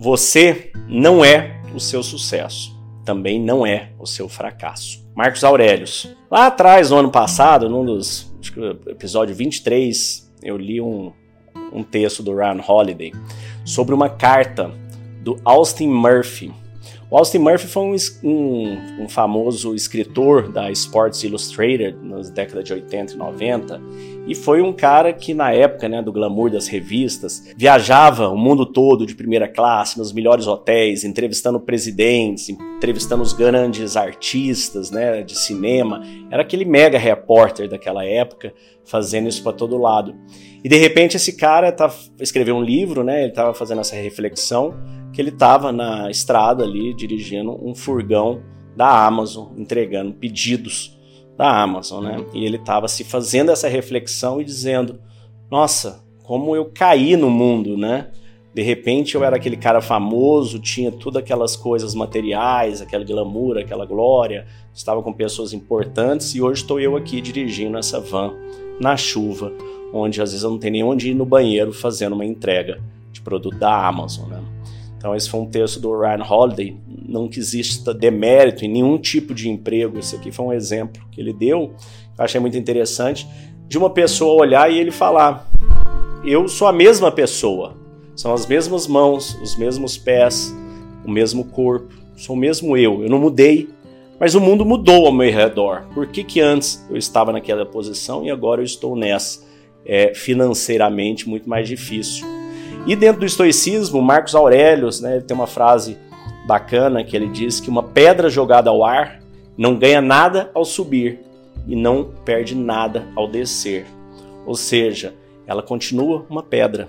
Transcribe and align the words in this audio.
Você 0.00 0.72
não 0.88 1.22
é 1.22 1.60
o 1.74 1.78
seu 1.78 2.02
sucesso, 2.02 2.74
também 3.04 3.38
não 3.38 3.66
é 3.66 3.90
o 3.98 4.06
seu 4.06 4.30
fracasso. 4.30 5.06
Marcos 5.14 5.44
Aurelius. 5.44 6.08
Lá 6.30 6.46
atrás, 6.46 6.88
no 6.88 6.96
ano 6.96 7.10
passado, 7.10 7.68
num 7.68 7.84
dos 7.84 8.32
acho 8.40 8.50
que 8.50 8.90
episódio 8.90 9.34
23, 9.34 10.32
eu 10.42 10.56
li 10.56 10.80
um, 10.80 11.12
um 11.70 11.82
texto 11.82 12.22
do 12.22 12.34
Ryan 12.34 12.62
Holiday 12.66 13.12
sobre 13.62 13.94
uma 13.94 14.08
carta 14.08 14.70
do 15.22 15.38
Austin 15.44 15.88
Murphy. 15.88 16.50
O 17.10 17.18
Austin 17.18 17.38
Murphy 17.38 17.66
foi 17.66 17.82
um, 17.82 17.96
um, 18.24 19.02
um, 19.02 19.08
famoso 19.08 19.74
escritor 19.74 20.50
da 20.50 20.70
Sports 20.70 21.22
Illustrated 21.24 21.98
nas 22.02 22.30
décadas 22.30 22.64
de 22.64 22.72
80 22.72 23.12
e 23.12 23.16
90 23.18 23.82
e 24.30 24.34
foi 24.36 24.62
um 24.62 24.72
cara 24.72 25.12
que 25.12 25.34
na 25.34 25.52
época 25.52 25.88
né, 25.88 26.00
do 26.00 26.12
glamour 26.12 26.52
das 26.52 26.68
revistas 26.68 27.52
viajava 27.56 28.28
o 28.28 28.38
mundo 28.38 28.64
todo 28.64 29.04
de 29.04 29.16
primeira 29.16 29.48
classe 29.48 29.98
nos 29.98 30.12
melhores 30.12 30.46
hotéis, 30.46 31.02
entrevistando 31.02 31.58
presidentes, 31.58 32.48
entrevistando 32.48 33.24
os 33.24 33.32
grandes 33.32 33.96
artistas 33.96 34.92
né, 34.92 35.24
de 35.24 35.36
cinema. 35.36 36.00
Era 36.30 36.42
aquele 36.42 36.64
mega 36.64 36.96
repórter 36.96 37.68
daquela 37.68 38.04
época 38.04 38.54
fazendo 38.84 39.28
isso 39.28 39.42
para 39.42 39.52
todo 39.52 39.76
lado. 39.76 40.14
E 40.62 40.68
de 40.68 40.76
repente 40.76 41.16
esse 41.16 41.36
cara 41.36 41.72
tá, 41.72 41.92
escreveu 42.20 42.54
um 42.54 42.62
livro, 42.62 43.02
né, 43.02 43.22
ele 43.22 43.30
estava 43.30 43.52
fazendo 43.52 43.80
essa 43.80 43.96
reflexão 43.96 44.74
que 45.12 45.20
ele 45.20 45.30
estava 45.30 45.72
na 45.72 46.08
estrada 46.08 46.62
ali 46.62 46.94
dirigindo 46.94 47.58
um 47.60 47.74
furgão 47.74 48.40
da 48.76 49.04
Amazon, 49.04 49.48
entregando 49.58 50.12
pedidos 50.12 50.99
da 51.40 51.62
Amazon, 51.62 52.04
né? 52.04 52.22
E 52.34 52.44
ele 52.44 52.56
estava 52.56 52.86
se 52.86 53.02
fazendo 53.02 53.50
essa 53.50 53.66
reflexão 53.66 54.42
e 54.42 54.44
dizendo: 54.44 55.00
"Nossa, 55.50 56.04
como 56.22 56.54
eu 56.54 56.66
caí 56.66 57.16
no 57.16 57.30
mundo, 57.30 57.78
né? 57.78 58.08
De 58.52 58.60
repente 58.60 59.14
eu 59.14 59.24
era 59.24 59.36
aquele 59.36 59.56
cara 59.56 59.80
famoso, 59.80 60.58
tinha 60.58 60.92
todas 60.92 61.22
aquelas 61.22 61.56
coisas 61.56 61.94
materiais, 61.94 62.82
aquela 62.82 63.04
glamour, 63.04 63.56
aquela 63.56 63.86
glória, 63.86 64.46
estava 64.74 65.02
com 65.02 65.14
pessoas 65.14 65.54
importantes 65.54 66.34
e 66.34 66.42
hoje 66.42 66.60
estou 66.60 66.78
eu 66.78 66.94
aqui 66.94 67.22
dirigindo 67.22 67.78
essa 67.78 67.98
van 67.98 68.34
na 68.78 68.94
chuva, 68.94 69.50
onde 69.94 70.20
às 70.20 70.32
vezes 70.32 70.44
eu 70.44 70.50
não 70.50 70.58
tenho 70.58 70.72
nem 70.72 70.84
onde 70.84 71.10
ir 71.10 71.14
no 71.14 71.24
banheiro 71.24 71.72
fazendo 71.72 72.12
uma 72.12 72.26
entrega 72.26 72.82
de 73.10 73.22
produto 73.22 73.56
da 73.56 73.86
Amazon, 73.86 74.28
né? 74.28 74.42
Então, 74.98 75.16
esse 75.16 75.30
foi 75.30 75.40
um 75.40 75.46
texto 75.46 75.80
do 75.80 75.98
Ryan 75.98 76.22
Holiday. 76.22 76.76
Não 77.10 77.28
que 77.28 77.38
exista 77.38 77.92
demérito 77.92 78.64
em 78.64 78.68
nenhum 78.68 78.96
tipo 78.98 79.34
de 79.34 79.48
emprego. 79.48 79.98
Esse 79.98 80.16
aqui 80.16 80.30
foi 80.30 80.46
um 80.46 80.52
exemplo 80.52 81.02
que 81.10 81.20
ele 81.20 81.32
deu. 81.32 81.74
Eu 82.16 82.24
achei 82.24 82.40
muito 82.40 82.56
interessante. 82.56 83.26
De 83.68 83.76
uma 83.76 83.90
pessoa 83.90 84.40
olhar 84.40 84.70
e 84.70 84.78
ele 84.78 84.90
falar: 84.90 85.50
Eu 86.24 86.48
sou 86.48 86.68
a 86.68 86.72
mesma 86.72 87.10
pessoa. 87.10 87.76
São 88.14 88.32
as 88.32 88.46
mesmas 88.46 88.86
mãos, 88.86 89.36
os 89.42 89.56
mesmos 89.56 89.98
pés, 89.98 90.54
o 91.04 91.10
mesmo 91.10 91.44
corpo. 91.44 91.92
Sou 92.16 92.36
o 92.36 92.38
mesmo 92.38 92.76
eu. 92.76 93.02
Eu 93.02 93.10
não 93.10 93.18
mudei. 93.18 93.68
Mas 94.18 94.34
o 94.34 94.40
mundo 94.40 94.64
mudou 94.64 95.06
ao 95.06 95.12
meu 95.12 95.32
redor. 95.32 95.86
Por 95.94 96.06
que, 96.06 96.22
que 96.22 96.40
antes 96.40 96.86
eu 96.90 96.96
estava 96.96 97.32
naquela 97.32 97.64
posição 97.64 98.24
e 98.24 98.30
agora 98.30 98.60
eu 98.60 98.64
estou 98.64 98.94
nessa? 98.94 99.42
É 99.84 100.14
financeiramente 100.14 101.26
muito 101.26 101.48
mais 101.48 101.66
difícil 101.66 102.26
e 102.86 102.96
dentro 102.96 103.20
do 103.20 103.26
estoicismo, 103.26 104.00
Marcos 104.00 104.34
Aurelius 104.34 105.00
né, 105.00 105.20
tem 105.20 105.36
uma 105.36 105.46
frase 105.46 105.98
bacana 106.50 107.04
que 107.04 107.14
ele 107.14 107.28
diz 107.28 107.60
que 107.60 107.70
uma 107.70 107.80
pedra 107.80 108.28
jogada 108.28 108.70
ao 108.70 108.82
ar 108.84 109.22
não 109.56 109.78
ganha 109.78 110.00
nada 110.00 110.50
ao 110.52 110.64
subir 110.64 111.20
e 111.64 111.76
não 111.76 112.10
perde 112.24 112.56
nada 112.56 113.06
ao 113.14 113.28
descer. 113.28 113.86
Ou 114.44 114.56
seja, 114.56 115.14
ela 115.46 115.62
continua 115.62 116.26
uma 116.28 116.42
pedra. 116.42 116.88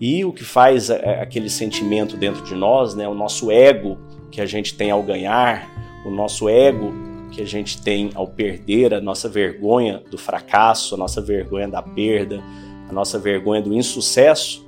E 0.00 0.24
o 0.24 0.32
que 0.32 0.42
faz 0.42 0.88
é, 0.88 1.02
é 1.04 1.20
aquele 1.20 1.50
sentimento 1.50 2.16
dentro 2.16 2.42
de 2.44 2.54
nós, 2.54 2.94
né, 2.94 3.06
o 3.06 3.12
nosso 3.12 3.50
ego 3.50 3.98
que 4.30 4.40
a 4.40 4.46
gente 4.46 4.74
tem 4.74 4.90
ao 4.90 5.02
ganhar, 5.02 5.68
o 6.06 6.10
nosso 6.10 6.48
ego 6.48 6.94
que 7.30 7.42
a 7.42 7.46
gente 7.46 7.82
tem 7.82 8.10
ao 8.14 8.26
perder, 8.26 8.94
a 8.94 9.02
nossa 9.02 9.28
vergonha 9.28 10.02
do 10.10 10.16
fracasso, 10.16 10.94
a 10.94 10.98
nossa 10.98 11.20
vergonha 11.20 11.68
da 11.68 11.82
perda, 11.82 12.42
a 12.88 12.92
nossa 12.92 13.18
vergonha 13.18 13.60
do 13.60 13.74
insucesso, 13.74 14.66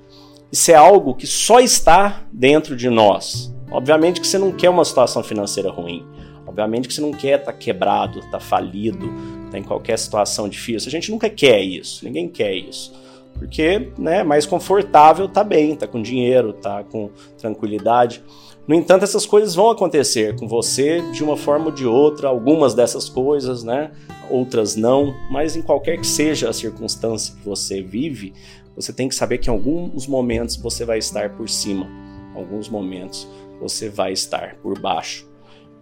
isso 0.53 0.71
é 0.71 0.75
algo 0.75 1.15
que 1.15 1.27
só 1.27 1.59
está 1.59 2.27
dentro 2.31 2.77
de 2.77 2.91
nós. 2.91 3.56
Obviamente 3.71 4.21
que 4.21 4.27
você 4.27 4.39
não 4.39 4.53
quer 4.53 4.71
uma 4.71 4.85
situação 4.85 5.23
financeira 5.23 5.71
ruim. 5.71 6.07
Obviamente 6.47 6.89
que 6.89 6.95
você 6.95 7.01
não 7.01 7.13
quer 7.13 7.41
estar 7.41 7.53
tá 7.53 7.59
quebrado, 7.59 8.21
estar 8.21 8.31
tá 8.31 8.41
falido, 8.41 9.07
estar 9.07 9.51
tá 9.51 9.59
em 9.59 9.63
qualquer 9.63 9.99
situação 9.99 10.49
difícil. 10.49 10.89
A 10.89 10.91
gente 10.91 11.11
nunca 11.11 11.29
quer 11.29 11.61
isso. 11.61 12.05
Ninguém 12.05 12.29
quer 12.29 12.55
isso. 12.55 12.93
Porque 13.35 13.93
né, 13.99 14.23
mais 14.23 14.47
confortável 14.47 15.29
tá 15.29 15.45
bem, 15.45 15.77
tá 15.77 15.87
com 15.87 16.01
dinheiro, 16.01 16.53
tá 16.53 16.83
com 16.85 17.11
tranquilidade. 17.37 18.23
No 18.67 18.75
entanto, 18.75 19.05
essas 19.05 19.27
coisas 19.27 19.55
vão 19.55 19.71
acontecer 19.71 20.37
com 20.37 20.49
você 20.49 21.01
de 21.13 21.23
uma 21.23 21.37
forma 21.37 21.67
ou 21.67 21.73
de 21.73 21.87
outra, 21.87 22.29
algumas 22.29 22.75
dessas 22.75 23.09
coisas, 23.09 23.63
né? 23.63 23.93
Outras 24.29 24.75
não, 24.75 25.15
mas 25.31 25.55
em 25.55 25.63
qualquer 25.63 25.99
que 25.99 26.07
seja 26.07 26.49
a 26.49 26.53
circunstância 26.53 27.35
que 27.37 27.45
você 27.45 27.81
vive, 27.81 28.33
você 28.75 28.93
tem 28.93 29.09
que 29.09 29.15
saber 29.15 29.39
que 29.39 29.49
em 29.49 29.53
alguns 29.53 30.07
momentos 30.09 30.57
você 30.57 30.85
vai 30.85 30.99
estar 30.99 31.31
por 31.37 31.49
cima, 31.49 31.87
alguns 32.35 32.69
momentos 32.69 33.29
você 33.61 33.89
vai 33.89 34.13
estar 34.13 34.57
por 34.57 34.79
baixo. 34.79 35.29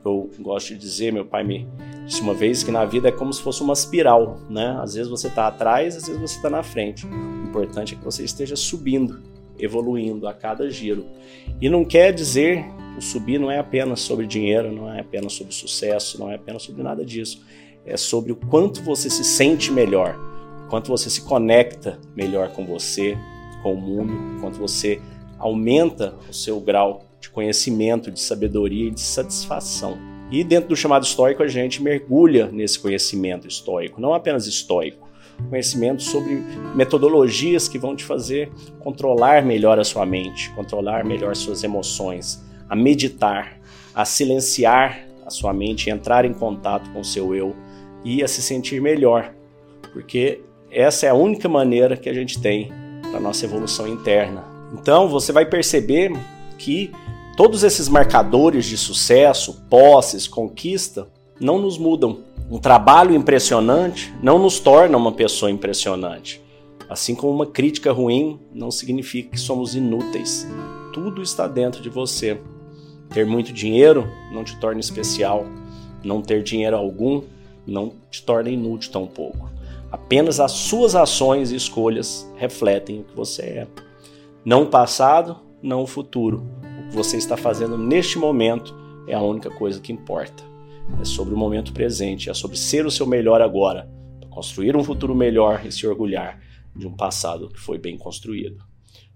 Eu 0.05 0.31
gosto 0.41 0.69
de 0.69 0.79
dizer, 0.79 1.13
meu 1.13 1.25
pai 1.25 1.43
me 1.45 1.67
disse 2.05 2.21
uma 2.21 2.35
vez 2.35 2.63
que 2.63 2.71
na 2.71 2.85
vida 2.85 3.09
é 3.09 3.13
como 3.13 3.33
se 3.33 3.41
fosse 3.41 3.63
uma 3.63 3.73
espiral, 3.73 4.39
né? 4.51 4.79
Às 4.83 4.95
vezes 4.95 5.11
você 5.11 5.29
está 5.29 5.47
atrás, 5.47 5.97
às 5.97 6.07
vezes 6.07 6.21
você 6.21 6.37
está 6.37 6.51
na 6.51 6.63
frente. 6.63 7.07
O 7.07 7.45
importante 7.49 7.95
é 7.95 7.97
que 7.97 8.05
você 8.05 8.23
esteja 8.23 8.55
subindo, 8.55 9.23
evoluindo 9.59 10.29
a 10.29 10.35
cada 10.35 10.69
giro. 10.71 11.07
E 11.61 11.69
não 11.71 11.85
quer 11.85 12.13
dizer 12.13 12.65
o 12.99 13.01
subir 13.01 13.41
não 13.41 13.51
é 13.51 13.59
apenas 13.59 14.01
sobre 14.01 14.27
dinheiro, 14.27 14.71
não 14.71 14.93
é 14.93 15.01
apenas 15.01 15.33
sobre 15.33 15.55
sucesso, 15.55 16.21
não 16.21 16.31
é 16.31 16.35
apenas 16.35 16.63
sobre 16.63 16.83
nada 16.83 17.05
disso. 17.05 17.43
É 17.87 17.97
sobre 17.97 18.33
o 18.33 18.37
quanto 18.37 18.83
você 18.83 19.09
se 19.09 19.25
sente 19.25 19.73
melhor 19.73 20.19
quanto 20.75 20.89
você 20.89 21.09
se 21.09 21.21
conecta 21.21 21.99
melhor 22.17 22.51
com 22.51 22.67
você, 22.67 23.17
com 23.63 23.75
o 23.75 23.81
mundo, 23.81 24.41
quanto 24.41 24.59
você 24.59 25.01
aumenta 25.39 26.15
o 26.29 26.33
seu 26.33 26.59
grau 26.61 27.05
de 27.25 27.31
conhecimento, 27.31 28.11
de 28.11 28.21
sabedoria 28.21 28.89
e 28.89 28.91
de 28.91 29.01
satisfação. 29.01 29.99
E 30.31 30.45
dentro 30.45 30.69
do 30.71 30.77
chamado 30.77 31.05
estoico, 31.05 31.43
a 31.43 31.49
gente 31.49 31.83
mergulha 31.83 32.51
nesse 32.53 32.79
conhecimento 32.79 33.49
estoico, 33.49 34.01
não 34.01 34.13
apenas 34.13 34.47
estoico, 34.47 35.09
conhecimento 35.49 36.03
sobre 36.03 36.43
metodologias 36.75 37.67
que 37.67 37.79
vão 37.79 37.97
te 37.97 38.05
fazer 38.05 38.51
controlar 38.81 39.43
melhor 39.43 39.79
a 39.79 39.85
sua 39.85 40.05
mente, 40.05 40.51
controlar 40.51 41.05
melhor 41.05 41.35
suas 41.35 41.65
emoções, 41.65 42.45
a 42.69 42.77
meditar, 42.77 43.59
a 43.95 44.05
silenciar 44.05 45.07
a 45.25 45.31
sua 45.31 45.53
mente, 45.55 45.89
entrar 45.89 46.27
em 46.27 46.35
contato 46.35 46.91
com 46.91 47.01
o 47.01 47.05
seu 47.05 47.35
eu 47.35 47.57
e 48.05 48.23
a 48.23 48.29
se 48.29 48.43
sentir 48.43 48.83
melhor, 48.83 49.33
porque 49.95 50.43
essa 50.71 51.07
é 51.07 51.09
a 51.09 51.15
única 51.15 51.49
maneira 51.49 51.97
que 51.97 52.09
a 52.09 52.15
gente 52.15 52.39
tem 52.41 52.71
para 53.11 53.19
nossa 53.19 53.47
evolução 53.47 53.89
interna. 53.89 54.45
Então 54.75 55.09
você 55.09 55.33
vai 55.33 55.47
perceber 55.47 56.13
que 56.59 56.91
todos 57.37 57.65
esses 57.65 57.89
marcadores 57.89 58.65
de 58.65 58.77
sucesso, 58.77 59.65
posses, 59.69 60.29
conquista, 60.29 61.09
não 61.41 61.59
nos 61.59 61.79
mudam. 61.79 62.19
Um 62.51 62.59
trabalho 62.59 63.15
impressionante 63.15 64.15
não 64.23 64.39
nos 64.39 64.61
torna 64.61 64.97
uma 64.97 65.13
pessoa 65.13 65.51
impressionante. 65.51 66.41
Assim 66.89 67.15
como 67.15 67.33
uma 67.33 67.47
crítica 67.47 67.93
ruim 67.93 68.39
não 68.53 68.71
significa 68.71 69.31
que 69.31 69.41
somos 69.41 69.75
inúteis. 69.75 70.47
Tudo 70.93 71.23
está 71.23 71.49
dentro 71.49 71.83
de 71.83 71.89
você. 71.89 72.41
Ter 73.11 73.27
muito 73.27 73.53
dinheiro 73.53 74.09
não 74.33 74.45
te 74.45 74.57
torna 74.57 74.81
especial. 74.81 75.47
Não 76.05 76.21
ter 76.21 76.43
dinheiro 76.43 76.77
algum 76.77 77.23
não 77.67 77.95
te 78.11 78.23
torna 78.23 78.51
inútil 78.51 78.93
tão 78.93 79.07
pouco. 79.07 79.51
Apenas 79.91 80.41
as 80.41 80.53
suas 80.53 80.95
ações 80.95 81.51
e 81.51 81.57
escolhas 81.57 82.31
refletem 82.37 83.01
o 83.01 83.05
que 83.05 83.17
você 83.17 83.43
é. 83.43 83.67
Não 84.45 84.65
o 84.65 84.67
passado, 84.67 85.37
não 85.63 85.83
o 85.83 85.87
futuro. 85.87 86.45
Você 86.95 87.17
está 87.17 87.37
fazendo 87.37 87.77
neste 87.77 88.19
momento 88.19 88.73
é 89.09 89.15
a 89.15 89.21
única 89.21 89.51
coisa 89.51 89.81
que 89.81 89.93
importa. 89.93 90.45
É 91.01 91.05
sobre 91.05 91.35
o 91.35 91.37
momento 91.37 91.73
presente, 91.73 92.31
é 92.31 92.35
sobre 92.35 92.57
ser 92.57 92.87
o 92.87 92.91
seu 92.91 93.05
melhor 93.05 93.43
agora, 93.43 93.91
para 94.21 94.29
construir 94.29 94.77
um 94.77 94.85
futuro 94.85 95.13
melhor 95.13 95.67
e 95.67 95.73
se 95.73 95.85
orgulhar 95.89 96.41
de 96.75 96.87
um 96.87 96.95
passado 96.95 97.49
que 97.49 97.59
foi 97.59 97.79
bem 97.79 97.99
construído. 97.99 98.63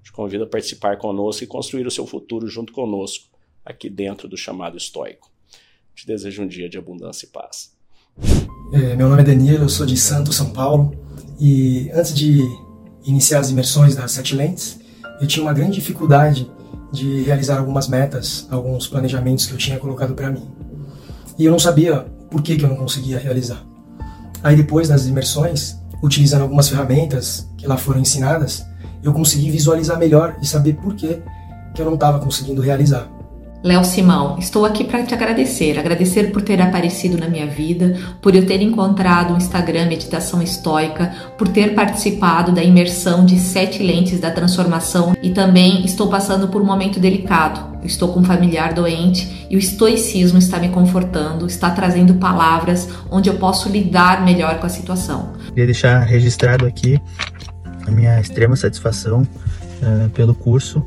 Te 0.03 0.11
convido 0.11 0.43
a 0.43 0.47
participar 0.49 0.99
conosco 0.99 1.45
e 1.45 1.47
construir 1.47 1.87
o 1.87 1.91
seu 1.91 2.05
futuro 2.05 2.49
junto 2.49 2.73
conosco, 2.73 3.27
aqui 3.65 3.89
dentro 3.89 4.27
do 4.27 4.37
chamado 4.37 4.77
estoico. 4.77 5.31
Te 5.95 6.05
desejo 6.05 6.43
um 6.43 6.49
dia 6.49 6.69
de 6.69 6.79
abundância 6.79 7.27
e 7.27 7.29
paz. 7.29 7.77
É, 8.73 8.97
meu 8.97 9.09
nome 9.09 9.23
é 9.23 9.25
Danilo, 9.25 9.65
eu 9.65 9.69
sou 9.69 9.87
de 9.87 9.97
Santos, 9.97 10.35
São 10.35 10.53
Paulo. 10.53 10.97
E 11.39 11.89
antes 11.95 12.13
de 12.13 12.41
iniciar 13.05 13.39
as 13.39 13.51
imersões 13.51 13.95
das 13.95 14.11
Sete 14.11 14.35
Lentes, 14.35 14.81
eu 15.21 15.29
tinha 15.29 15.45
uma 15.45 15.55
grande 15.55 15.77
dificuldade 15.77 16.51
de 16.93 17.23
realizar 17.23 17.59
algumas 17.59 17.89
metas, 17.89 18.47
alguns 18.51 18.87
planejamentos 18.87 19.47
que 19.47 19.53
eu 19.53 19.59
tinha 19.59 19.79
colocado 19.79 20.15
para 20.15 20.31
mim. 20.31 20.49
E 21.39 21.45
eu 21.45 21.51
não 21.51 21.59
sabia 21.59 22.07
por 22.31 22.43
que, 22.43 22.57
que 22.57 22.65
eu 22.65 22.69
não 22.69 22.77
conseguia 22.77 23.19
realizar. 23.19 23.63
Aí 24.43 24.57
depois 24.57 24.89
das 24.89 25.07
imersões, 25.07 25.77
utilizando 26.03 26.43
algumas 26.43 26.69
ferramentas 26.69 27.49
que 27.57 27.67
lá 27.67 27.77
foram 27.77 28.01
ensinadas, 28.01 28.65
eu 29.03 29.13
consegui 29.13 29.51
visualizar 29.51 29.99
melhor 29.99 30.37
e 30.41 30.47
saber 30.47 30.75
por 30.75 30.95
que, 30.95 31.23
que 31.75 31.81
eu 31.81 31.87
não 31.87 31.95
estava 31.95 32.19
conseguindo 32.19 32.61
realizar. 32.61 33.09
Léo 33.63 33.85
Simão, 33.85 34.39
estou 34.39 34.65
aqui 34.65 34.85
para 34.85 35.03
te 35.03 35.13
agradecer. 35.13 35.79
Agradecer 35.79 36.31
por 36.31 36.43
ter 36.43 36.63
aparecido 36.63 37.19
na 37.19 37.29
minha 37.29 37.47
vida, 37.47 37.97
por 38.23 38.35
eu 38.37 38.47
ter 38.47 38.63
encontrado 38.63 39.35
o 39.35 39.37
Instagram 39.37 39.87
Meditação 39.87 40.41
Estoica, 40.41 41.13
por 41.37 41.49
ter 41.49 41.75
participado 41.75 42.53
da 42.53 42.63
imersão 42.63 43.27
de 43.27 43.37
sete 43.39 43.83
lentes 43.83 44.21
da 44.21 44.31
transformação 44.31 45.17
e 45.21 45.31
também 45.31 45.85
estou 45.85 46.09
passando 46.09 46.47
por 46.47 46.63
um 46.63 46.65
momento 46.65 47.01
delicado. 47.01 47.79
Estou 47.85 48.13
com 48.13 48.21
um 48.21 48.25
familiar 48.25 48.75
doente 48.75 49.47
e 49.51 49.57
o 49.57 49.59
estoicismo 49.59 50.39
está 50.39 50.61
me 50.61 50.69
confortando, 50.69 51.47
está 51.47 51.71
trazendo 51.71 52.15
palavras 52.15 52.89
onde 53.11 53.29
eu 53.29 53.35
posso 53.39 53.69
lidar 53.69 54.25
melhor 54.25 54.61
com 54.61 54.67
a 54.67 54.71
situação. 54.71 55.33
Queria 55.49 55.67
deixar 55.67 55.99
registrado 56.05 56.65
aqui 56.65 57.01
a 57.85 57.91
minha 57.91 58.21
extrema 58.21 58.55
satisfação 58.55 59.23
uh, 59.23 60.09
pelo 60.11 60.35
curso 60.35 60.85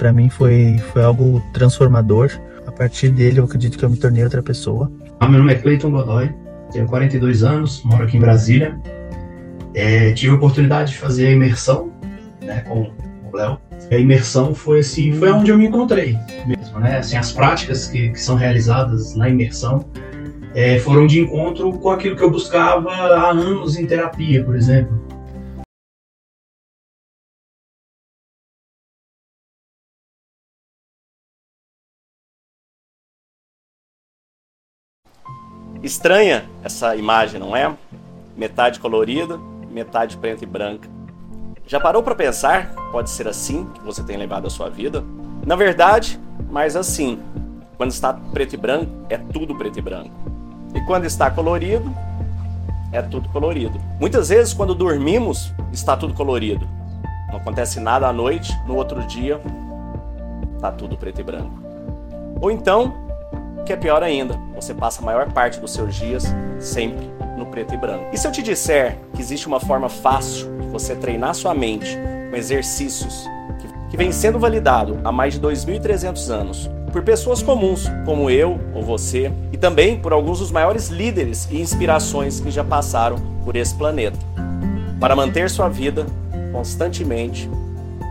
para 0.00 0.14
mim 0.14 0.30
foi, 0.30 0.78
foi 0.92 1.04
algo 1.04 1.42
transformador. 1.52 2.30
A 2.66 2.72
partir 2.72 3.10
dele, 3.10 3.38
eu 3.38 3.44
acredito 3.44 3.76
que 3.76 3.84
eu 3.84 3.90
me 3.90 3.98
tornei 3.98 4.24
outra 4.24 4.42
pessoa. 4.42 4.90
Ah, 5.20 5.28
meu 5.28 5.40
nome 5.40 5.52
é 5.52 5.56
Cleiton 5.56 5.90
Godoy, 5.90 6.32
tenho 6.72 6.86
42 6.86 7.42
anos, 7.42 7.82
moro 7.84 8.04
aqui 8.04 8.16
em 8.16 8.20
Brasília. 8.20 8.80
É, 9.74 10.12
tive 10.12 10.32
a 10.32 10.36
oportunidade 10.36 10.92
de 10.92 10.96
fazer 10.96 11.26
a 11.26 11.30
imersão 11.32 11.92
né, 12.42 12.60
com 12.66 12.90
o 13.30 13.36
Léo. 13.36 13.58
A 13.90 13.96
imersão 13.96 14.54
foi 14.54 14.80
assim, 14.80 15.12
foi 15.12 15.30
onde 15.30 15.50
eu 15.50 15.58
me 15.58 15.66
encontrei 15.66 16.16
mesmo, 16.46 16.80
né? 16.80 16.98
Assim, 16.98 17.16
as 17.16 17.32
práticas 17.32 17.88
que, 17.88 18.08
que 18.10 18.20
são 18.20 18.36
realizadas 18.36 19.14
na 19.14 19.28
imersão 19.28 19.84
é, 20.54 20.78
foram 20.78 21.06
de 21.06 21.20
encontro 21.20 21.72
com 21.74 21.90
aquilo 21.90 22.16
que 22.16 22.22
eu 22.22 22.30
buscava 22.30 22.90
há 22.90 23.30
anos 23.30 23.76
em 23.76 23.84
terapia, 23.86 24.42
por 24.44 24.56
exemplo. 24.56 25.09
Estranha 35.82 36.44
essa 36.62 36.94
imagem, 36.94 37.40
não 37.40 37.56
é? 37.56 37.74
Metade 38.36 38.78
colorida, 38.78 39.38
metade 39.70 40.16
preta 40.16 40.44
e 40.44 40.46
branca. 40.46 40.88
Já 41.66 41.80
parou 41.80 42.02
para 42.02 42.14
pensar? 42.14 42.74
Pode 42.92 43.08
ser 43.10 43.28
assim 43.28 43.64
que 43.74 43.80
você 43.80 44.02
tem 44.02 44.16
levado 44.16 44.46
a 44.46 44.50
sua 44.50 44.68
vida? 44.68 45.04
Na 45.46 45.56
verdade, 45.56 46.20
mas 46.50 46.76
assim. 46.76 47.18
Quando 47.76 47.92
está 47.92 48.12
preto 48.12 48.52
e 48.52 48.56
branco, 48.58 48.90
é 49.08 49.16
tudo 49.16 49.54
preto 49.54 49.78
e 49.78 49.82
branco. 49.82 50.10
E 50.74 50.80
quando 50.82 51.06
está 51.06 51.30
colorido, 51.30 51.90
é 52.92 53.00
tudo 53.00 53.28
colorido. 53.30 53.80
Muitas 53.98 54.28
vezes, 54.28 54.52
quando 54.52 54.74
dormimos, 54.74 55.50
está 55.72 55.96
tudo 55.96 56.12
colorido. 56.12 56.68
Não 57.30 57.38
acontece 57.38 57.80
nada 57.80 58.06
à 58.06 58.12
noite, 58.12 58.52
no 58.66 58.76
outro 58.76 59.00
dia, 59.06 59.40
está 60.56 60.70
tudo 60.70 60.96
preto 60.96 61.20
e 61.20 61.24
branco. 61.24 61.58
Ou 62.40 62.50
então, 62.50 63.09
que 63.64 63.72
é 63.72 63.76
pior 63.76 64.02
ainda, 64.02 64.38
você 64.54 64.74
passa 64.74 65.00
a 65.00 65.04
maior 65.04 65.32
parte 65.32 65.58
dos 65.60 65.72
seus 65.72 65.94
dias 65.94 66.24
sempre 66.58 67.10
no 67.36 67.46
preto 67.46 67.74
e 67.74 67.76
branco. 67.76 68.06
E 68.12 68.18
se 68.18 68.26
eu 68.26 68.32
te 68.32 68.42
disser 68.42 68.96
que 69.14 69.20
existe 69.20 69.46
uma 69.46 69.60
forma 69.60 69.88
fácil 69.88 70.48
de 70.60 70.68
você 70.68 70.94
treinar 70.94 71.34
sua 71.34 71.54
mente 71.54 71.98
com 72.30 72.36
exercícios 72.36 73.24
que, 73.60 73.90
que 73.90 73.96
vem 73.96 74.12
sendo 74.12 74.38
validado 74.38 75.00
há 75.04 75.10
mais 75.10 75.34
de 75.34 75.40
2.300 75.40 76.30
anos 76.30 76.70
por 76.92 77.02
pessoas 77.02 77.42
comuns, 77.42 77.86
como 78.04 78.28
eu 78.28 78.58
ou 78.74 78.82
você, 78.82 79.32
e 79.52 79.56
também 79.56 79.98
por 79.98 80.12
alguns 80.12 80.40
dos 80.40 80.50
maiores 80.50 80.88
líderes 80.88 81.48
e 81.50 81.60
inspirações 81.60 82.40
que 82.40 82.50
já 82.50 82.64
passaram 82.64 83.16
por 83.44 83.56
esse 83.56 83.74
planeta, 83.74 84.18
para 84.98 85.14
manter 85.14 85.48
sua 85.48 85.68
vida 85.68 86.04
constantemente 86.52 87.48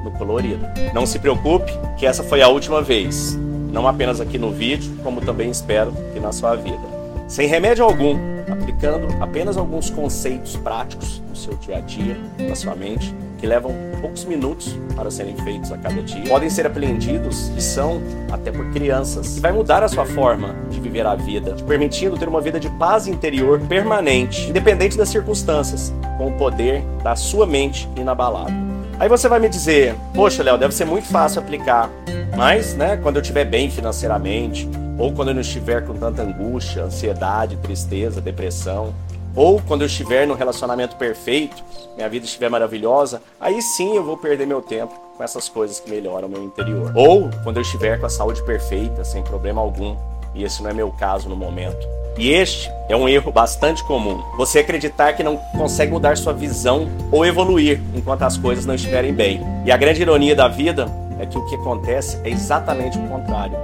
no 0.04 0.12
colorido. 0.12 0.66
Não 0.94 1.06
se 1.06 1.20
preocupe, 1.20 1.72
que 1.98 2.06
essa 2.06 2.24
foi 2.24 2.42
a 2.42 2.48
última 2.48 2.82
vez 2.82 3.38
não 3.72 3.88
apenas 3.88 4.20
aqui 4.20 4.38
no 4.38 4.52
vídeo, 4.52 4.92
como 5.04 5.22
também 5.22 5.50
espero 5.50 5.94
que 6.14 6.20
na 6.20 6.32
sua 6.32 6.56
vida. 6.56 7.00
Sem 7.28 7.48
remédio 7.48 7.84
algum, 7.84 8.18
aplicando 8.52 9.08
apenas 9.22 9.56
alguns 9.56 9.90
conceitos 9.90 10.56
práticos 10.58 11.22
no 11.30 11.36
seu 11.36 11.54
dia 11.56 11.78
a 11.78 11.80
dia, 11.80 12.18
na 12.40 12.56
sua 12.56 12.76
mente, 12.76 13.14
que 13.38 13.48
levam 13.48 13.74
poucos 14.02 14.26
minutos 14.26 14.78
para 14.96 15.10
serem 15.10 15.36
feitos 15.38 15.72
a 15.72 15.78
cada 15.78 16.02
dia. 16.02 16.24
Podem 16.28 16.50
ser 16.50 16.66
apreendidos 16.66 17.50
e 17.56 17.62
são 17.62 18.02
até 18.32 18.52
por 18.52 18.70
crianças, 18.72 19.38
e 19.38 19.40
vai 19.40 19.52
mudar 19.52 19.84
a 19.84 19.88
sua 19.88 20.06
forma 20.06 20.56
de 20.70 20.80
viver 20.80 21.06
a 21.06 21.16
vida, 21.16 21.54
te 21.54 21.64
permitindo 21.64 22.18
ter 22.18 22.28
uma 22.28 22.42
vida 22.42 22.60
de 22.60 22.70
paz 22.72 23.08
interior 23.08 23.60
permanente, 23.62 24.50
independente 24.50 24.98
das 24.98 25.10
circunstâncias, 25.10 25.94
com 26.18 26.28
o 26.28 26.38
poder 26.38 26.84
da 27.04 27.16
sua 27.16 27.46
mente 27.46 27.88
inabalável. 27.96 28.69
Aí 29.00 29.08
você 29.08 29.30
vai 29.30 29.40
me 29.40 29.48
dizer, 29.48 29.96
poxa, 30.14 30.44
Léo, 30.44 30.58
deve 30.58 30.74
ser 30.74 30.84
muito 30.84 31.08
fácil 31.08 31.42
aplicar. 31.42 31.90
Mas, 32.36 32.76
né, 32.76 32.98
quando 32.98 33.16
eu 33.16 33.22
estiver 33.22 33.46
bem 33.46 33.72
financeiramente, 33.72 34.68
ou 34.98 35.14
quando 35.14 35.30
eu 35.30 35.34
não 35.34 35.42
estiver 35.42 35.86
com 35.86 35.94
tanta 35.94 36.22
angústia, 36.22 36.84
ansiedade, 36.84 37.56
tristeza, 37.58 38.20
depressão, 38.20 38.94
ou 39.34 39.62
quando 39.62 39.82
eu 39.84 39.88
estiver 39.88 40.28
no 40.28 40.34
relacionamento 40.34 40.98
perfeito, 40.98 41.64
minha 41.96 42.10
vida 42.10 42.26
estiver 42.26 42.50
maravilhosa, 42.50 43.22
aí 43.40 43.62
sim 43.62 43.96
eu 43.96 44.04
vou 44.04 44.18
perder 44.18 44.46
meu 44.46 44.62
tempo 44.62 44.94
com 45.16 45.24
essas 45.24 45.48
coisas 45.48 45.80
que 45.80 45.90
melhoram 45.90 46.28
o 46.28 46.32
meu 46.32 46.44
interior. 46.44 46.92
Ou 46.94 47.30
quando 47.44 47.56
eu 47.56 47.62
estiver 47.62 47.98
com 48.02 48.06
a 48.06 48.10
saúde 48.10 48.44
perfeita, 48.44 49.06
sem 49.06 49.24
problema 49.24 49.62
algum, 49.62 49.96
e 50.34 50.44
esse 50.44 50.62
não 50.62 50.70
é 50.70 50.74
meu 50.74 50.92
caso 50.92 51.30
no 51.30 51.36
momento. 51.36 51.88
E 52.18 52.32
este 52.32 52.70
é 52.90 52.96
um 52.96 53.08
erro 53.08 53.32
bastante 53.32 53.84
comum. 53.84 54.22
Você 54.36 54.60
acreditar 54.60 55.14
que 55.14 55.24
não 55.24 55.38
consegue 55.58 55.92
mudar 55.92 56.18
sua 56.18 56.34
visão 56.34 56.90
ou 57.12 57.26
evoluir 57.26 57.82
enquanto 57.96 58.24
as 58.24 58.38
coisas 58.38 58.66
não 58.66 58.76
estiverem 58.76 59.14
bem. 59.14 59.42
E 59.66 59.72
a 59.72 59.78
grande 59.78 60.02
ironia 60.02 60.36
da 60.36 60.48
vida 60.48 60.88
é 61.20 61.26
que 61.26 61.38
o 61.38 61.46
que 61.46 61.56
acontece 61.56 62.20
é 62.24 62.30
exatamente 62.30 62.98
o 62.98 63.08
contrário. 63.08 63.58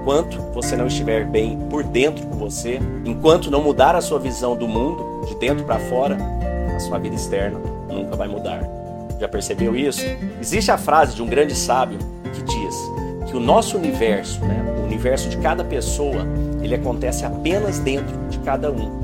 Enquanto 0.00 0.38
você 0.52 0.76
não 0.76 0.86
estiver 0.86 1.26
bem 1.26 1.58
por 1.68 1.82
dentro 1.82 2.26
com 2.26 2.36
você, 2.36 2.80
enquanto 3.04 3.50
não 3.50 3.62
mudar 3.62 3.94
a 3.94 4.00
sua 4.00 4.18
visão 4.18 4.56
do 4.56 4.68
mundo, 4.68 5.26
de 5.26 5.34
dentro 5.36 5.64
para 5.64 5.78
fora, 5.78 6.16
a 6.74 6.80
sua 6.80 6.98
vida 6.98 7.14
externa 7.14 7.58
nunca 7.88 8.16
vai 8.16 8.28
mudar. 8.28 8.62
Já 9.20 9.28
percebeu 9.28 9.76
isso? 9.76 10.04
Existe 10.40 10.70
a 10.70 10.78
frase 10.78 11.14
de 11.14 11.22
um 11.22 11.26
grande 11.26 11.54
sábio 11.54 11.98
que 12.32 12.42
diz 12.42 12.74
que 13.30 13.36
o 13.36 13.40
nosso 13.40 13.76
universo, 13.76 14.40
né, 14.44 14.63
o 14.84 14.86
universo 14.86 15.28
de 15.28 15.36
cada 15.38 15.64
pessoa, 15.64 16.26
ele 16.62 16.74
acontece 16.74 17.24
apenas 17.24 17.78
dentro 17.78 18.16
de 18.28 18.38
cada 18.40 18.70
um. 18.70 19.02